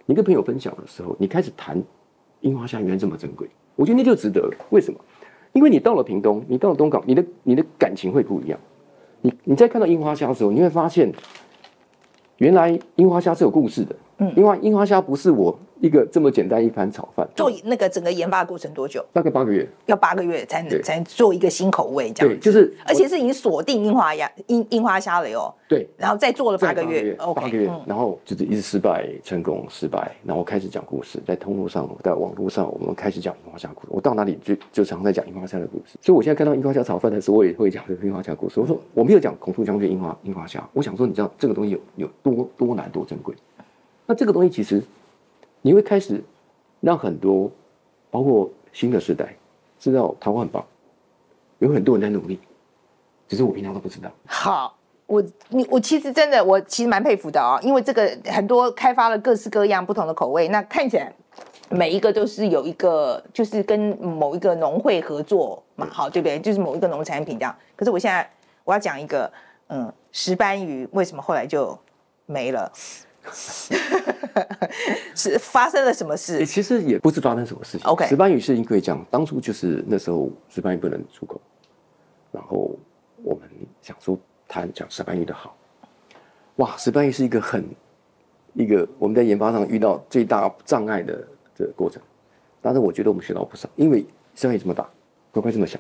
[0.05, 1.83] 你跟朋友分享的时候，你开始谈
[2.43, 4.55] 樱花虾原来这么珍贵，我觉得那就值得了。
[4.71, 4.99] 为什么？
[5.53, 8.59] 因为你到了屏东，你到了东港，你的你的感情会不一样。
[9.23, 11.13] 你你在看到樱花虾的时候，你会发现，
[12.39, 13.97] 原来樱花虾是有故事的。
[14.19, 15.59] 嗯，因为樱花虾不是我。
[15.81, 19.05] 一个这么简单一盘炒饭，做那个整个研发的过程多久？
[19.13, 22.35] 大概八个月，要八个月才能才做一个新口味这样。
[22.35, 25.53] 对，就是而且是已经锁定樱花鸭、樱樱花虾了哟。
[25.69, 33.89] 对，然后再做了八个月，八个月，然后就是一直失败、成功、失败，然后开始讲故事，在通路上，在网络上，我们开始讲樱花虾故事。
[33.91, 35.99] 我到哪里就就常在讲樱花虾的故事。
[36.01, 38.61] 所以我现在看到樱花虾炒饭的时候，我也会讲这个樱花虾故事。
[38.61, 43.35] 我说我没有讲孔雀将军樱花樱花虾，我想说，你知道这个东西有有多多难多珍贵？
[44.07, 44.81] 那这个东西其实
[45.67, 46.23] 你会开始。
[46.81, 47.51] 让很多，
[48.11, 49.35] 包括新的时代，
[49.79, 50.65] 知道台湾很棒，
[51.59, 52.39] 有很多人在努力，
[53.27, 54.09] 只是我平常都不知道。
[54.27, 54.77] 好，
[55.07, 61.13] 我你我其实真的我其实蛮佩服的哦，因为这个很多开发了各式各样不同的口味，那看起来
[61.71, 66.39] 每一个都是有一个就是跟某一个农会合作嘛，好对不对？
[66.39, 67.57] 就是某一个农产品这样。
[67.75, 68.31] 可是我现在
[68.65, 69.33] 我要讲一个，
[69.69, 71.77] 嗯，石斑鱼为什么后来就
[72.27, 72.71] 没了？
[75.15, 76.45] 是发生了什么事？
[76.45, 77.87] 其实也不是发生什么事情。
[77.87, 81.41] OK，石斑鱼是因为讲当初就是那时候石斑鱼不能出口，
[82.33, 82.77] 然后
[83.23, 83.49] 我们
[83.83, 85.57] 想说谈讲石斑鱼的好。
[86.57, 87.65] 哇，石斑鱼是一个很
[88.55, 92.01] 一个我们在研发上遇到最大障碍的这个过程，
[92.63, 94.89] 但是我觉得我们学到不少，因为石斑鱼这么大，
[95.33, 95.79] 乖乖这么小，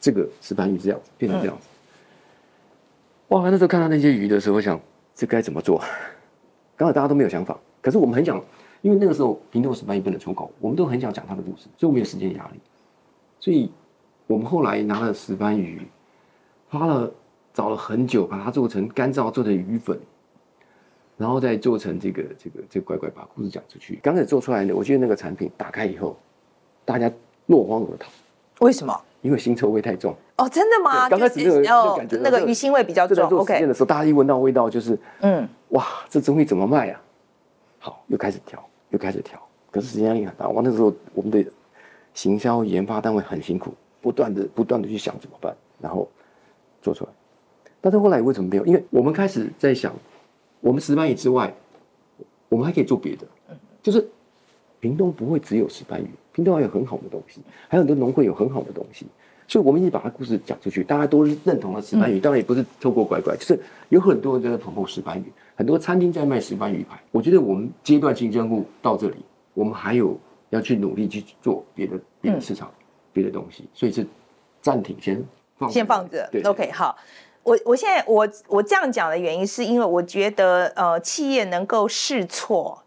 [0.00, 1.66] 这个石斑鱼这样子变成这样子。
[3.28, 4.80] 哇，那时候看到那些鱼的时候，我想
[5.14, 5.82] 这该怎么做？
[6.76, 8.42] 刚才大家都没有想法，可是我们很想，
[8.82, 12.60] 因为那个时候平头石斑鱼不能出口，我们都很想讲它的故事，所以我们有时间压力，
[13.38, 13.70] 所以
[14.26, 15.86] 我们后来拿了石斑鱼，
[16.68, 17.10] 花了
[17.52, 19.98] 找了很久，把它做成干燥做成鱼粉，
[21.16, 24.00] 然后再做成这个这个这个乖乖把故事讲出去。
[24.02, 26.16] 刚开始做出来的，我觉得那个产品打开以后，
[26.84, 27.10] 大家
[27.46, 28.08] 落荒而逃。
[28.60, 29.00] 为什么？
[29.22, 30.14] 因为腥臭味太重。
[30.36, 31.08] 哦，真的吗？
[31.08, 33.28] 刚开始那个那个鱼腥味比较重。
[33.28, 35.48] 做实验的时候，大家一闻到味道就是，嗯。
[35.74, 37.02] 哇，这东西怎么卖啊？
[37.78, 39.40] 好，又开始调，又开始调。
[39.70, 40.48] 可是时间压力很大。
[40.48, 41.44] 我，那时候我们的
[42.14, 46.08] 行销研发单位很辛苦，不断的、不断的去想怎么办，然后
[46.80, 47.10] 做出来。
[47.80, 48.64] 但是后来为什么没有？
[48.64, 49.92] 因为我们开始在想，
[50.60, 51.52] 我们石斑鱼之外，
[52.48, 53.26] 我们还可以做别的。
[53.82, 54.08] 就是
[54.78, 59.06] 屏东不会只有石斑鱼，屏东还有很好的东西，还有很多农会有很好的东西。
[59.46, 62.18] 所以，我们一直把它故事讲出去，大家都是认同了石斑鱼。
[62.18, 63.58] 当然，也不是透过乖乖，就是
[63.90, 66.98] 有很多人在捧红石斑鱼，很多餐厅在卖石斑鱼排。
[67.10, 69.16] 我觉得我们阶段性任务到这里，
[69.52, 70.18] 我们还有
[70.50, 72.70] 要去努力去做别的别的市场、
[73.12, 74.06] 别的东西，所以是
[74.62, 75.22] 暂停先
[75.58, 76.28] 放先放着。
[76.32, 76.96] 对，OK，好。
[77.42, 82.83] 我我现在我我这样讲的原因，是因为我觉得呃，企业能够试错。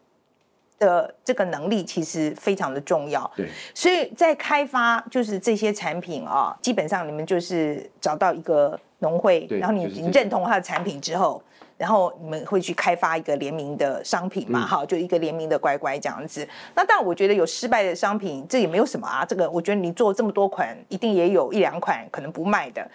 [0.79, 11.41] 的这个能力其实非常的重要，对，所以在开发就是这些产品啊，基本上你们就是找到一个农会，然后你你认同他的产品之后，
[11.77, 16.47] 然后你们会去开发一个联名的商品嘛，哈，就一个联名的乖乖这样子。
[16.75, 19.25] 那但我觉得有失败的商品，这也没有什么啊。
[19.25, 22.87] 这个我觉得你做这么多款，一定也有一两款可能不卖的，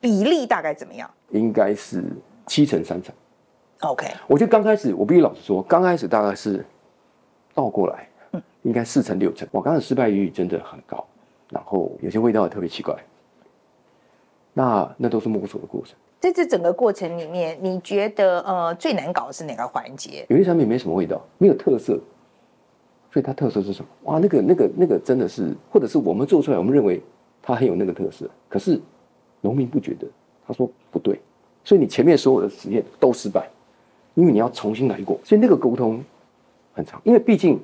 [0.00, 1.10] 比例大概怎么样？
[1.30, 2.02] 应该是
[2.46, 3.14] 七成三成。
[3.80, 6.64] OK，我觉得刚开始我必须老实说，刚开始大概是。
[7.56, 8.06] 倒过来，
[8.62, 9.48] 应该四成六成。
[9.50, 11.02] 我刚才失败率真的很高，
[11.48, 12.94] 然后有些味道也特别奇怪。
[14.52, 15.96] 那那都是摸索的过程。
[16.20, 20.26] 在这整个过程里面，你觉得呃最难搞的是哪个环节？
[20.28, 21.98] 有些产品没什么味道，没有特色，
[23.10, 23.88] 所以它特色是什么？
[24.02, 27.02] 哇，那个那个那个真的是，或者是我们做出来，我们认为
[27.42, 28.78] 它很有那个特色，可是
[29.40, 30.06] 农民不觉得，
[30.46, 31.18] 他说不对，
[31.64, 33.48] 所以你前面所有的实验都失败，
[34.14, 36.04] 因为你要重新来过，所以那个沟通。
[36.76, 37.58] 很长，因为毕竟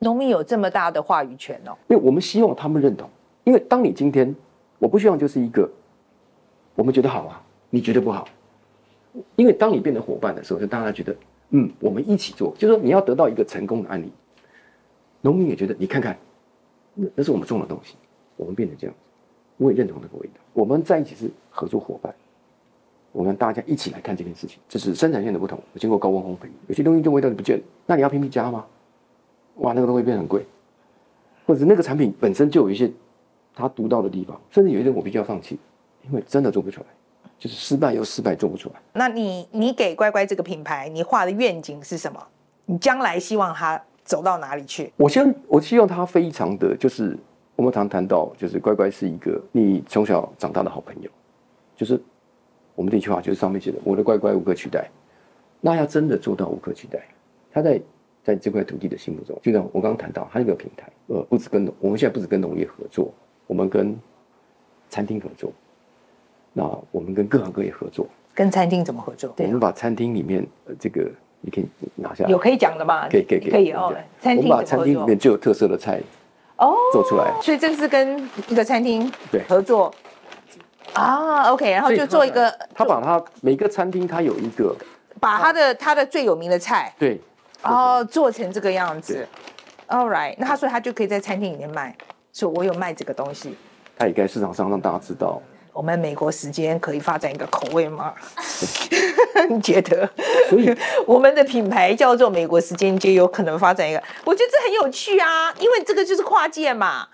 [0.00, 1.72] 农民有这么大的话语权哦。
[1.88, 3.08] 因为我们希望他们认同，
[3.44, 4.36] 因为当你今天，
[4.78, 5.68] 我不希望就是一个
[6.74, 8.28] 我们觉得好啊，你觉得不好。
[9.36, 11.16] 因为当你变成伙伴的时候，就大家觉得，
[11.50, 14.12] 嗯，我们一起做，就是说你要得到一个成功的案例，
[15.22, 16.16] 农民也觉得，你看看
[16.94, 17.96] 那那是我们种的东西，
[18.36, 19.00] 我们变成这样子，
[19.56, 20.34] 我也认同那个味道。
[20.52, 22.14] 我们在一起是合作伙伴，
[23.18, 25.58] 我们大家一起来看这件事情，这是生产线的不同。
[25.72, 28.64] 我经过高温烘焙，有些东西就味道就不见了，那你要拼命加吗？
[29.56, 30.46] 哇，那个东西变很贵，
[31.44, 32.88] 或者是那个产品本身就有一些
[33.56, 35.58] 它独到的地方，甚至有一些我必须要放弃，
[36.06, 36.86] 因为真的做不出来，
[37.40, 38.76] 就是失败又失败，做不出来。
[38.92, 42.24] 那你你给乖乖这个品牌，你画的愿景是什么？
[42.66, 44.92] 你将来希望它走到哪里去？
[44.96, 47.18] 我希望我希望它非常的就是
[47.56, 51.10] 我们常谈到，就是乖乖是一个你从小长大的好朋友，
[51.74, 52.00] 就是
[52.78, 54.88] 我们这句话就是上面写的，我的乖乖无可取代。
[55.60, 57.00] 那要真的做到无可取代，
[57.52, 57.80] 他在。
[58.24, 63.10] 在这块土地的心目中，就像我刚刚谈到，它那个平台，呃，不止跟我们现在不止跟农业合作，
[63.46, 63.96] 我们跟
[64.90, 65.50] 餐厅合作，
[66.52, 68.06] 那我们跟各行各业合作。
[68.34, 69.32] 跟餐厅怎么合作？
[69.38, 71.10] 我们把餐厅里面呃这个
[71.40, 73.08] 你可以拿下来，有可以讲的吗？
[73.08, 73.96] 可以可以可以哦。
[74.20, 75.98] 餐厅我们把餐厅里面最有特色的菜
[76.58, 79.90] 哦做出来，所以这个是跟一个餐厅对合作
[80.98, 81.50] 啊。
[81.50, 84.74] OK，然后就做一个，他把他每个餐厅他有一个，
[85.20, 87.20] 把他的他的最有名的菜对。
[87.62, 89.26] 哦，做成这个样子
[89.88, 91.92] ，All right，那他说他就可以在餐厅里面卖，
[92.32, 93.56] 说我有卖这个东西，
[93.98, 95.42] 他也该市场上让大家知道。
[95.72, 98.14] 我们美国时间可以发展一个口味吗？
[99.50, 100.08] 你觉得？
[100.48, 100.72] 所以
[101.04, 107.08] 我们的品牌叫做美国时间，就有可能发展一个，我觉得这很有趣啊，因为这个就是跨界嘛。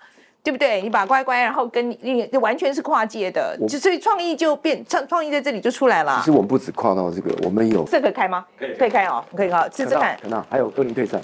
[0.45, 0.79] 对不对？
[0.79, 6.17] 你把乖乖，然后跟你，你完全是跨界的，就所以创意就变创创意在这里就出来了。
[6.19, 8.45] 其实我们不止跨到这个，我们有这可以开吗？
[8.59, 9.67] 可以，可以开哦，可以开。
[9.75, 10.15] 试试看。
[10.29, 11.19] 那还有二零退散，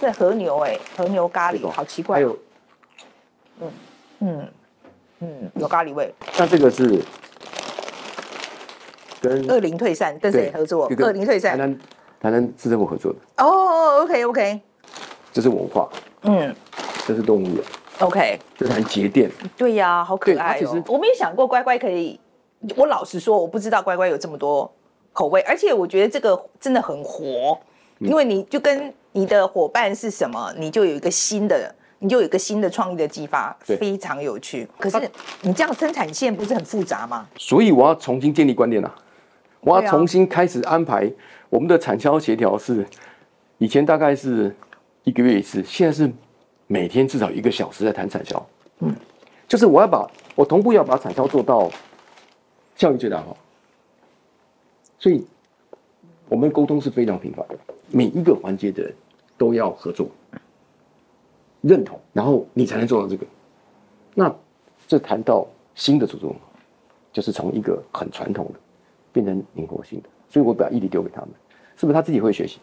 [0.00, 2.16] 是和牛哎，和牛咖喱，好奇怪。
[2.16, 2.36] 还有，
[3.60, 3.70] 嗯
[4.18, 4.48] 嗯
[5.20, 6.12] 嗯，有咖喱味。
[6.36, 7.00] 那这个是
[9.20, 10.90] 跟二零退散跟谁合作？
[10.98, 11.78] 二零退散，台南
[12.20, 13.44] 台南市政府合作的。
[13.44, 14.60] 哦，OK OK。
[15.32, 15.88] 这是文化，
[16.22, 16.52] 嗯，
[17.06, 17.64] 这是动物园。
[18.00, 20.82] OK，这台节电，对呀、啊，好可爱哦。
[20.88, 22.18] 我没有想过乖乖可以，
[22.76, 24.70] 我老实说，我不知道乖乖有这么多
[25.12, 27.56] 口味，而且我觉得这个真的很活，
[28.00, 34.68] 因为你就跟你的伙伴是什么，你就有一个新的，你就有一个新的创意的激发，非常有趣。
[34.76, 35.08] 可是
[35.42, 37.28] 你这样生产线不是很复杂吗？
[37.36, 38.92] 所以我要重新建立观念啊，
[39.60, 41.08] 我要重新开始安排
[41.48, 42.84] 我们的产销协调是，
[43.58, 44.52] 以前大概是
[45.04, 46.12] 一个月一次，现在是。
[46.66, 48.46] 每天至少一个小时在谈产销，
[48.80, 48.94] 嗯，
[49.46, 51.70] 就是我要把我同步要把产销做到
[52.74, 53.36] 效益最大化，
[54.98, 55.24] 所以
[56.28, 57.58] 我们沟通是非常频繁的，
[57.90, 58.94] 每一个环节的人
[59.36, 60.08] 都要合作、
[61.60, 63.26] 认同，然后你才能做到这个。
[64.14, 64.34] 那
[64.88, 66.34] 这谈到新的组织文，
[67.12, 68.58] 就是从一个很传统的
[69.12, 71.30] 变成灵活性的，所以我把毅力丢给他们，
[71.76, 72.58] 是不是他自己会学习？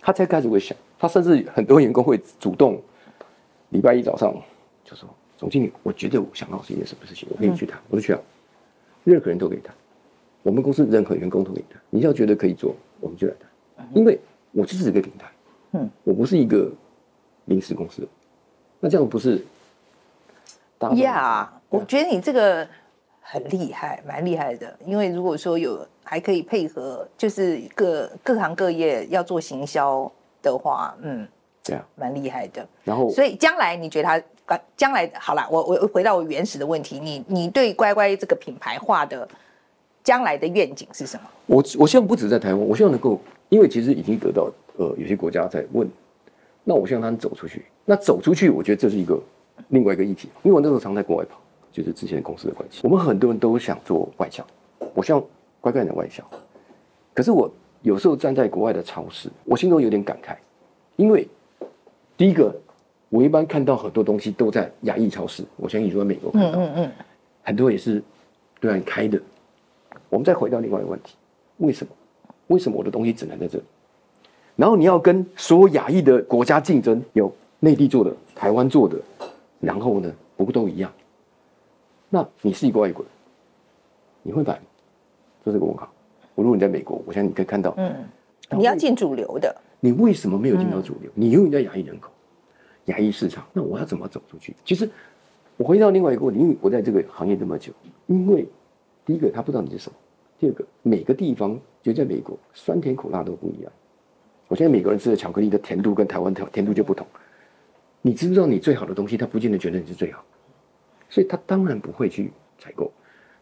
[0.00, 2.80] 他才开始会想，他甚至很多员工会主动。
[3.70, 4.34] 礼拜一早上
[4.84, 7.78] 就说：“总经理，我觉得我想到是一件什么事情，我可以去谈。
[7.78, 8.20] 嗯”我说：“去啊，
[9.04, 9.74] 任何人都可以谈。
[10.42, 11.80] 我们公司任何员工都可以谈。
[11.90, 13.88] 你要觉得可以做，我们就来谈。
[13.92, 14.18] 因为
[14.52, 15.30] 我就是一个平台，
[15.72, 16.72] 嗯，我不是一个
[17.44, 18.08] 临时公司。
[18.80, 19.44] 那这样不是？
[20.96, 22.66] 呀，yeah, 我觉得你这个
[23.20, 24.74] 很厉害，蛮厉害的。
[24.86, 31.28] 因为如果说有还可以配合，就是各各行各业要做行销的话，嗯。”
[31.68, 32.66] 对啊，蛮厉害的。
[32.84, 35.46] 然后，所以将来你觉得他将来好了？
[35.50, 39.28] 我我回到我原始的问题，你你对乖乖这个品牌化的
[40.02, 41.28] 将来的愿景是什么？
[41.46, 45.86] 我我希望不止在台湾，我希望能够，因为其实已经得到呃有些国家在问，
[46.64, 47.66] 那我希望他们走出去。
[47.84, 49.20] 那走出去，我觉得这是一个
[49.68, 50.30] 另外一个议题。
[50.42, 51.38] 因为我那时候常在国外跑，
[51.70, 54.42] 就是之前公司的关系，我们很多人都想做外销，
[54.94, 55.22] 我希望
[55.60, 56.24] 乖乖的外销。
[57.12, 57.50] 可是我
[57.82, 60.34] 有时候站在国外的超市，我心中有点感慨，
[60.96, 61.28] 因为。
[62.18, 62.52] 第一个，
[63.10, 65.44] 我一般看到很多东西都在亚裔超市。
[65.56, 66.92] 我相信你说在美国看到，嗯嗯嗯，
[67.44, 68.02] 很多也是
[68.58, 69.18] 对岸开的。
[70.10, 71.14] 我们再回到另外一个问题：
[71.58, 71.92] 为什么？
[72.48, 73.64] 为什么我的东西只能在这里？
[74.56, 78.98] 然后你要跟所有亚裔的国家竞争，有内地做的、台湾做的，
[79.60, 80.92] 然后呢，不都一样？
[82.08, 83.12] 那你是一个外国人，
[84.24, 84.62] 你会买吗？
[85.44, 85.88] 这是个问号。
[86.34, 87.94] 我如果你在美国，我相信你可以看到，嗯，
[88.50, 89.54] 你要进主流的。
[89.80, 91.10] 你为什么没有进到主流？
[91.14, 92.10] 你永远在亚裔人口、
[92.86, 94.54] 亚裔市场，那我要怎么走出去？
[94.64, 94.88] 其实
[95.56, 97.72] 我回到另外一个问题，因为我在这个行业这么久，
[98.06, 98.46] 因为
[99.04, 99.96] 第一个他不知道你是什么，
[100.38, 103.72] 第二个每个地方就在美国酸甜苦辣都不一样。
[104.48, 107.06] 我现在美国人吃的巧克力的甜度跟台湾甜甜度就不同。
[108.00, 110.24] 你知不知道你最好的东西，他不见得觉得你是最好，
[111.10, 112.90] 所以他当然不会去采购。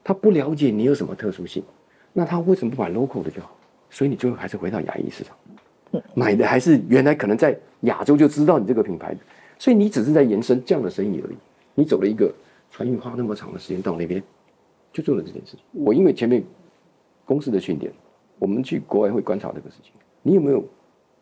[0.02, 1.62] 他不了解你有什么特殊性，
[2.12, 3.56] 那他为什么不买 local 的就好？
[3.90, 5.36] 所以你最后还是回到亚裔市场。
[6.14, 9.16] 买的还是原来可能在亚洲就知道你这个品牌，
[9.58, 11.36] 所以你只是在延伸这样的生意而已。
[11.74, 12.32] 你走了一个
[12.70, 14.22] 船运花那么长的时间到那边，
[14.92, 15.60] 就做了这件事情。
[15.72, 16.42] 我因为前面
[17.24, 17.92] 公司的训练，
[18.38, 19.92] 我们去国外会观察这个事情。
[20.22, 20.64] 你有没有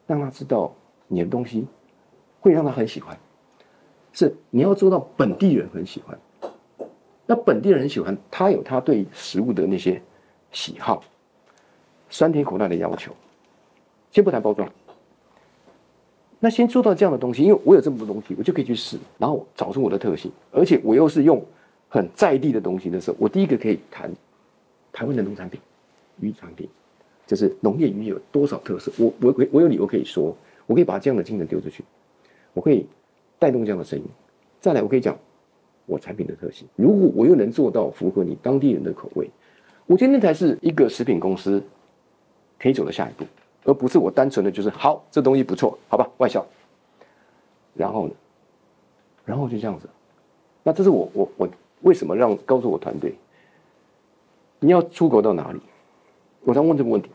[0.06, 0.74] 让他知道
[1.08, 1.66] 你的东西
[2.40, 3.18] 会让他很喜欢？
[4.12, 6.16] 是你要做到本地人很喜欢。
[7.26, 10.00] 那本地人很喜欢，他有他对食物的那些
[10.52, 11.02] 喜好，
[12.08, 13.12] 酸甜苦辣的要求。
[14.14, 14.72] 先不谈包装，
[16.38, 21.44] 那先做到这样的东西，因为我有这么多东西，我就可以去试，然后找出我的特性，而且我又是用
[21.88, 24.08] 很在地的东西的时候，我第一个可以谈
[24.92, 25.60] 台湾的农产品、
[26.20, 26.68] 渔产品，
[27.26, 30.32] 就是农业渔业有多少特色，我我我有理由可以说，
[30.68, 31.82] 我可以把这样的精神丢出去，
[32.52, 32.86] 我可以
[33.40, 34.04] 带动这样的声音，
[34.60, 35.18] 再来我可以讲
[35.86, 39.28] 我产品的特性，如果我又能做到符合你当地人的口味，
[39.86, 41.60] 我觉得那才是一个食品公司
[42.60, 43.24] 可以走的下一步。
[43.64, 46.44] 而不是我单纯的就是好，这东西不错，好吧，外销。
[47.74, 48.14] 然后呢，
[49.24, 49.88] 然后就这样子。
[50.62, 51.48] 那这是我我我
[51.82, 53.14] 为什么让告诉我团队，
[54.60, 55.60] 你要出口到哪里？
[56.42, 57.10] 我常问这个问题。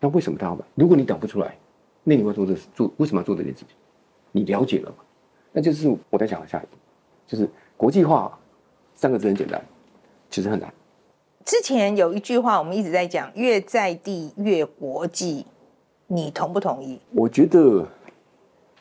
[0.00, 0.64] 那为什么他要买？
[0.74, 1.56] 如果你讲不出来，
[2.02, 3.68] 那你会做这做为什么要做这件事情？
[4.32, 4.96] 你了解了吗？
[5.52, 6.76] 那就是我在想的下一步，
[7.26, 8.38] 就是国际化
[8.94, 9.62] 三个字很简单，
[10.30, 10.72] 其实很难。
[11.44, 15.44] 之前有一句话我们一直在讲，越在地越国际。
[16.12, 16.98] 你同不同意？
[17.12, 17.86] 我觉得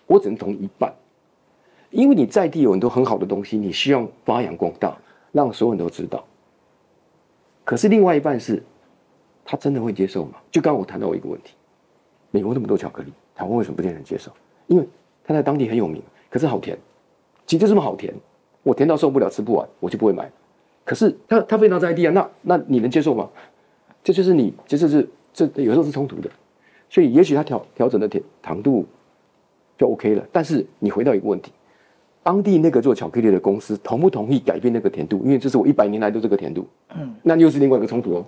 [0.07, 0.91] 我只能同意一半，
[1.91, 4.97] 因为你在地有很多很好的东西，你希望发扬光大，
[5.31, 6.25] 让所有人都知道。
[7.63, 8.63] 可是另外一半是，
[9.45, 10.39] 他真的会接受吗？
[10.49, 11.53] 就刚刚我谈到我一个问题，
[12.31, 14.31] 美国那么多巧克力，台湾为什么不见人接受？
[14.65, 14.89] 因为
[15.23, 16.01] 他在当地很有名，
[16.31, 16.75] 可是好甜，
[17.45, 18.11] 其实就这么好甜，
[18.63, 20.31] 我甜到受不了，吃不完，我就不会买。
[20.83, 23.29] 可是他他非常在地啊，那那你能接受吗？
[24.03, 26.31] 这就是你，这就是这有时候是冲突的。
[26.89, 28.85] 所以，也许他调调整的甜糖度
[29.77, 30.25] 就 OK 了。
[30.31, 31.51] 但是，你回到一个问题：
[32.23, 35.21] 当地那个做巧克力的公司同不同意改变那个甜度？
[35.23, 36.67] 因为这是我一百年来的这个甜度。
[36.95, 38.25] 嗯，那又是另外一个冲突哦。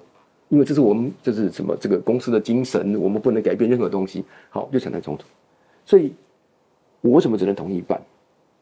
[0.49, 1.76] 因为这是我们这是什么？
[1.78, 4.24] 这个公司的精神，我们不能改变任何东西。
[4.49, 5.24] 好，就产生冲突。
[5.86, 6.14] 所以，
[6.99, 7.99] 我为什么只能同意一半？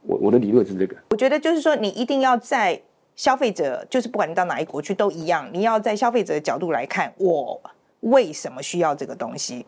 [0.03, 0.95] 我我的理论是这个。
[1.09, 2.79] 我觉得就是说，你一定要在
[3.15, 7.59] 消费者，就是不管你到哪一国去都一样，你要在消费者的角度来看，我
[8.01, 9.65] 为什么需要这个东西。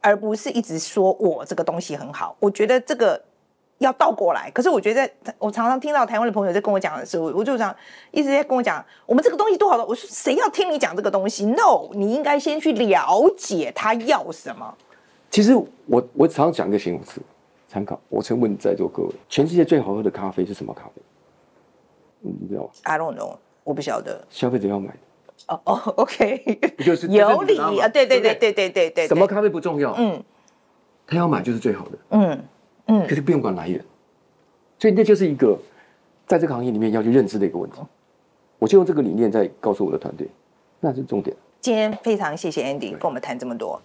[0.00, 3.20] 而不是一直说我这个东西很好，我觉得这个
[3.78, 4.50] 要倒过来。
[4.50, 7.74] 可是我觉得，我常常听到台湾的朋友在跟我讲的时候，我就想
[8.10, 9.84] 一直在跟我讲，我们这个东西多好的。
[9.84, 14.74] 我说谁要听你讲这个东西？No，你应该先去了解他要什么。
[15.30, 15.54] 其实
[15.86, 17.20] 我我常常讲一个形容词，
[17.68, 18.00] 参考。
[18.08, 21.02] 我曾问在座各位，全世界最好喝的咖啡是什么咖啡？
[22.20, 24.24] 你知道吗？I don't know，我不晓得。
[24.30, 24.98] 消费者要买的。
[25.48, 28.70] 哦哦， OK，就是有理啊，对对对对对？
[28.70, 30.22] 对对，什么咖啡不重要，嗯，
[31.06, 32.44] 他要买就是最好的，嗯
[32.86, 33.82] 嗯，可是不用管来源，
[34.78, 35.58] 所以那就是一个
[36.26, 37.78] 在这个行业里面要去认知的一个问题。
[38.58, 40.28] 我就用这个理念在告诉我的团队，
[40.80, 41.36] 那是重点。
[41.60, 43.80] 今天非常谢谢 Andy 跟我们谈这么多，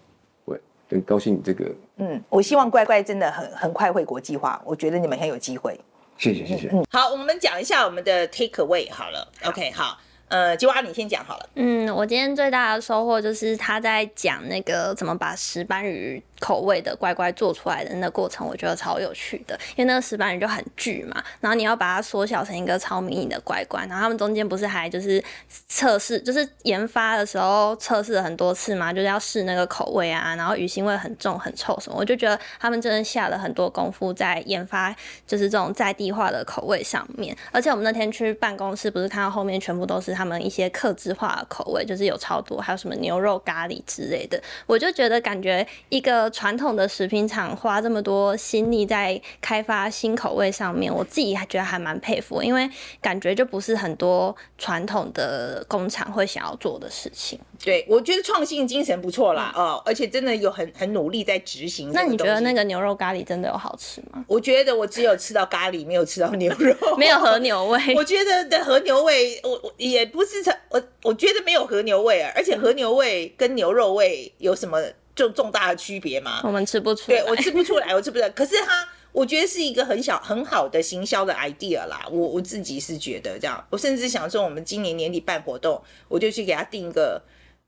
[0.47, 0.59] 对，
[0.89, 5.79] 很高兴这个，嗯，我希望乖乖真的很很快会国际化，我觉得你们很有机会。
[6.17, 9.97] 谢谢谢谢，嗯，好，我们讲一下我们的 take away 好了，OK，好。
[10.33, 11.49] 呃，吉娃，你先讲好了。
[11.53, 19.53] 嗯，我今天最大的收获就是他在讲那个怎么把石斑鱼口味的乖乖做出来的那个过程，我觉得超有趣的。
[19.75, 25.23] 因为那个石斑鱼就很巨嘛，然后你要把它缩小成一个超迷你的乖乖，然后他们中间不是还就是
[25.67, 31.95] 测试，就是研发的时候测试了很多次嘛，就是要试那个口味啊，然后鱼腥味很重、很臭什么。
[31.99, 34.91] 我就觉得他们真的下了很多功夫在研发，
[35.27, 37.37] 就是这种在地化的口味上面。
[37.51, 40.22] 而且我们那天去办公室，不是看到后面全部都是他。
[40.23, 52.69] 他们一些客制化的口味，就是有超多，还有什么牛肉咖喱之类的，我就觉得感觉一个传统的食品厂花这么多心力在开发新口味上面，我自己还觉得还蛮佩服，因为
[53.01, 57.37] 感觉就不是很多传统的工厂会想要做的事情。
[57.63, 61.89] 对，我觉得创新精神不错啦，哦，而且真的有很很努力在执行。
[61.93, 64.25] 那你觉得那个牛肉咖喱真的有好吃吗？
[64.27, 67.79] 我觉得我只有吃到咖喱，没有吃到牛肉，没有和牛味。
[67.95, 74.83] 我觉得的和牛味，我我也不是我我觉得没有和牛味啊，而且和牛味跟牛肉味有什么
[75.15, 76.41] 重重大的区别吗？
[76.43, 78.29] 我们吃不出来，对，我吃不出来，我吃不出来。
[78.31, 82.05] 可是它，我觉得是一个很小很好的行销的 idea 啦。
[82.11, 87.21] 我我自己是觉得这样，我甚至想说，我们今年年底办活动，我就去给他定一个。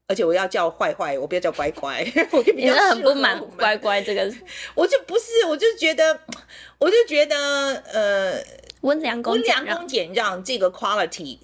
[0.08, 2.06] 而且我要叫坏坏，我不要叫乖乖。
[2.32, 4.32] 我比较很不满乖乖这个，
[4.76, 6.20] 我就不是，我就觉得，
[6.78, 8.44] 我就觉得，呃，
[8.82, 11.40] 温良恭温良恭俭让这个 quality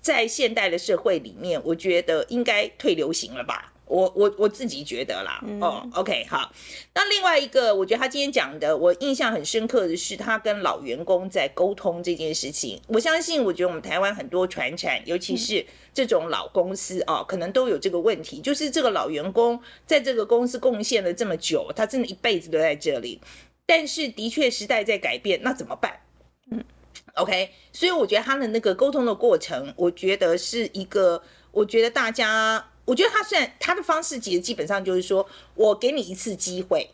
[0.00, 3.72] 在现代的社会里面，我觉得应该退流行了吧？
[3.88, 6.52] 我我我自己觉得啦，嗯、哦，OK，好。
[6.94, 12.80] 那另外一个，我觉得他今天讲的，我印象很深刻的是，他跟老员工在沟通这件事情。
[12.88, 15.64] 我相信，我觉得我们台湾很多传产，尤其是
[15.94, 23.20] 这种老公司啊、可能都有这个问题，就是这个老员工在这个公司贡献了这么久，他真的一辈子都在这里。
[23.64, 26.00] 但是，的确时代在改变，那怎么办？
[26.50, 26.62] 嗯
[27.14, 27.50] ，OK。
[27.72, 31.22] 所以我觉得他的那个沟通的过程，我觉得是一个，
[31.52, 32.68] 我觉得大家。
[32.88, 36.88] 我觉得他虽然他的方式其实基本上就是说，我给你一次机会，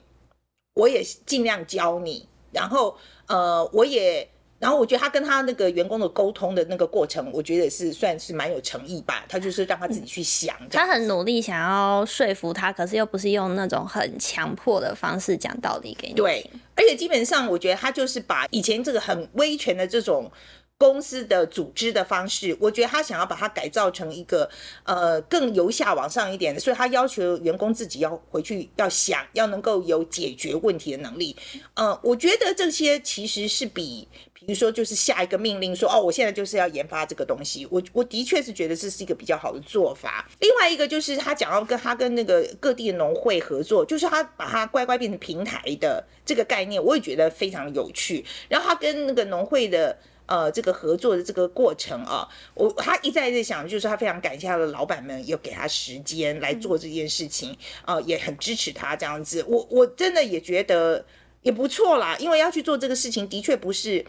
[0.74, 2.96] 我也尽量教你，然后
[3.28, 4.28] 呃，我也，
[4.58, 9.24] 然后我觉得他跟他那个员工的沟通的那个过程，我觉得也是算是蛮有诚意吧。
[9.28, 16.14] 他就是让他自己去想，他很努力想要说服他，可是又不是用那种很强迫的方式讲道理给你。
[16.14, 20.28] 对，而且基本上我觉得他就是把以前这个很威权的这种。
[20.76, 24.48] 公司的组织的方式，我觉得他想要把它改造成一个
[24.82, 31.36] 呃更由下往上一点的，所以他要求员工自己要回去要想，要能够有解决问题的能力。
[31.74, 40.28] 呃，我觉得这些其实是比，比如说就是下一个命令说哦，我现在就是要研发这个东西，我我的确是觉得这是一个比较好的做法。
[40.40, 48.24] 另外一个就是他讲要跟他跟那个各地的农会合作，就是他把它乖乖变成平台的这个概念，我也觉得非常有趣。
[48.48, 49.96] 然后他跟那个农会的。
[50.26, 57.50] 呃，这个合作的这个过程啊，我他一再在想，就是他非常感谢他的老板们有给他时间来做这件事情，
[57.84, 59.44] 啊、呃，也很支持他这样子。
[59.46, 61.04] 我我真的也觉得
[61.42, 64.02] 也不错啦，因为要去做这个事情，的确不是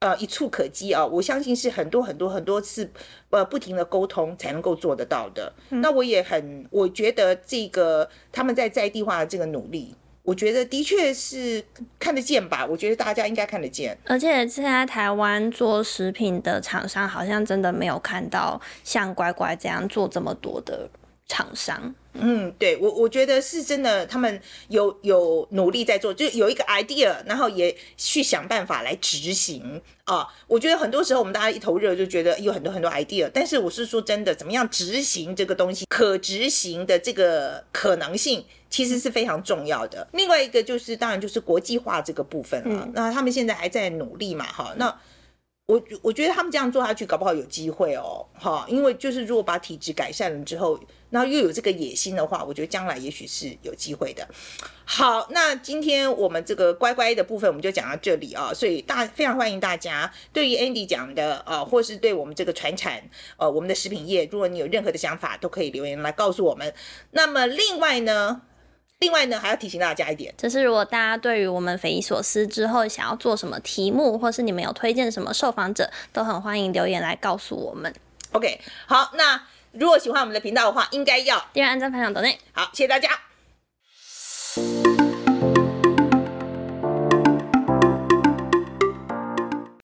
[0.00, 1.06] 呃一触可及啊。
[1.06, 2.90] 我相信是很多很多很多次
[3.30, 5.52] 呃不停的沟通才能够做得到的。
[5.70, 9.94] 嗯、那我也很，我觉得这个他们在在地化的这个努力。
[10.24, 11.64] 我觉得的确是
[11.98, 13.96] 看得见吧，我觉得大家应该看得见。
[14.06, 20.88] 而且现在台湾做食品的厂商，好像真的没有看到像乖乖这样做这么多的
[21.32, 21.94] 厂商。
[22.14, 30.28] 嗯，对我我觉得是真的，他们有有努力在做，就有一个 idea，然后也去想办法来执行啊。
[30.46, 40.06] 我觉得很多时候我们大家一头热就觉得有很多很多 idea，但是我是说真的，怎么样执行这个东西，可执行的这个可能性其实是非常重要的。
[40.12, 44.94] 另外一个就是当然就是国际化这个部分了，嗯、那他们现在还在努力嘛，哈，那。
[45.66, 54.28] 我我觉得他们这样做下去，搞不好有机会哦，哈，因为就是如果把体质改善了之后，然后又有这个野心的话，我觉得将来也许是有机会的。
[54.84, 63.00] 好，那今天我们这个乖乖的部分我们就讲到这里啊，所以大非常欢迎大家对于 Andy 讲的啊，或是对我们这个传产
[63.36, 66.74] 呃我们的食品业，如果你有任何的想法，都可以留言来告诉我们。
[67.12, 68.42] 那么另外呢？
[69.02, 77.92] 另外呢，还要提醒大家一点，就是如果大家对于我们匪夷所思之后想要做什么题目，或是你们有推荐什么受访者，都很欢迎留言来告诉我们。
[78.30, 79.42] OK，好，那
[79.72, 82.38] 如果喜欢我们的频道的话，应该要订阅、按赞、分享、等内。
[82.52, 83.31] 好，谢谢大家。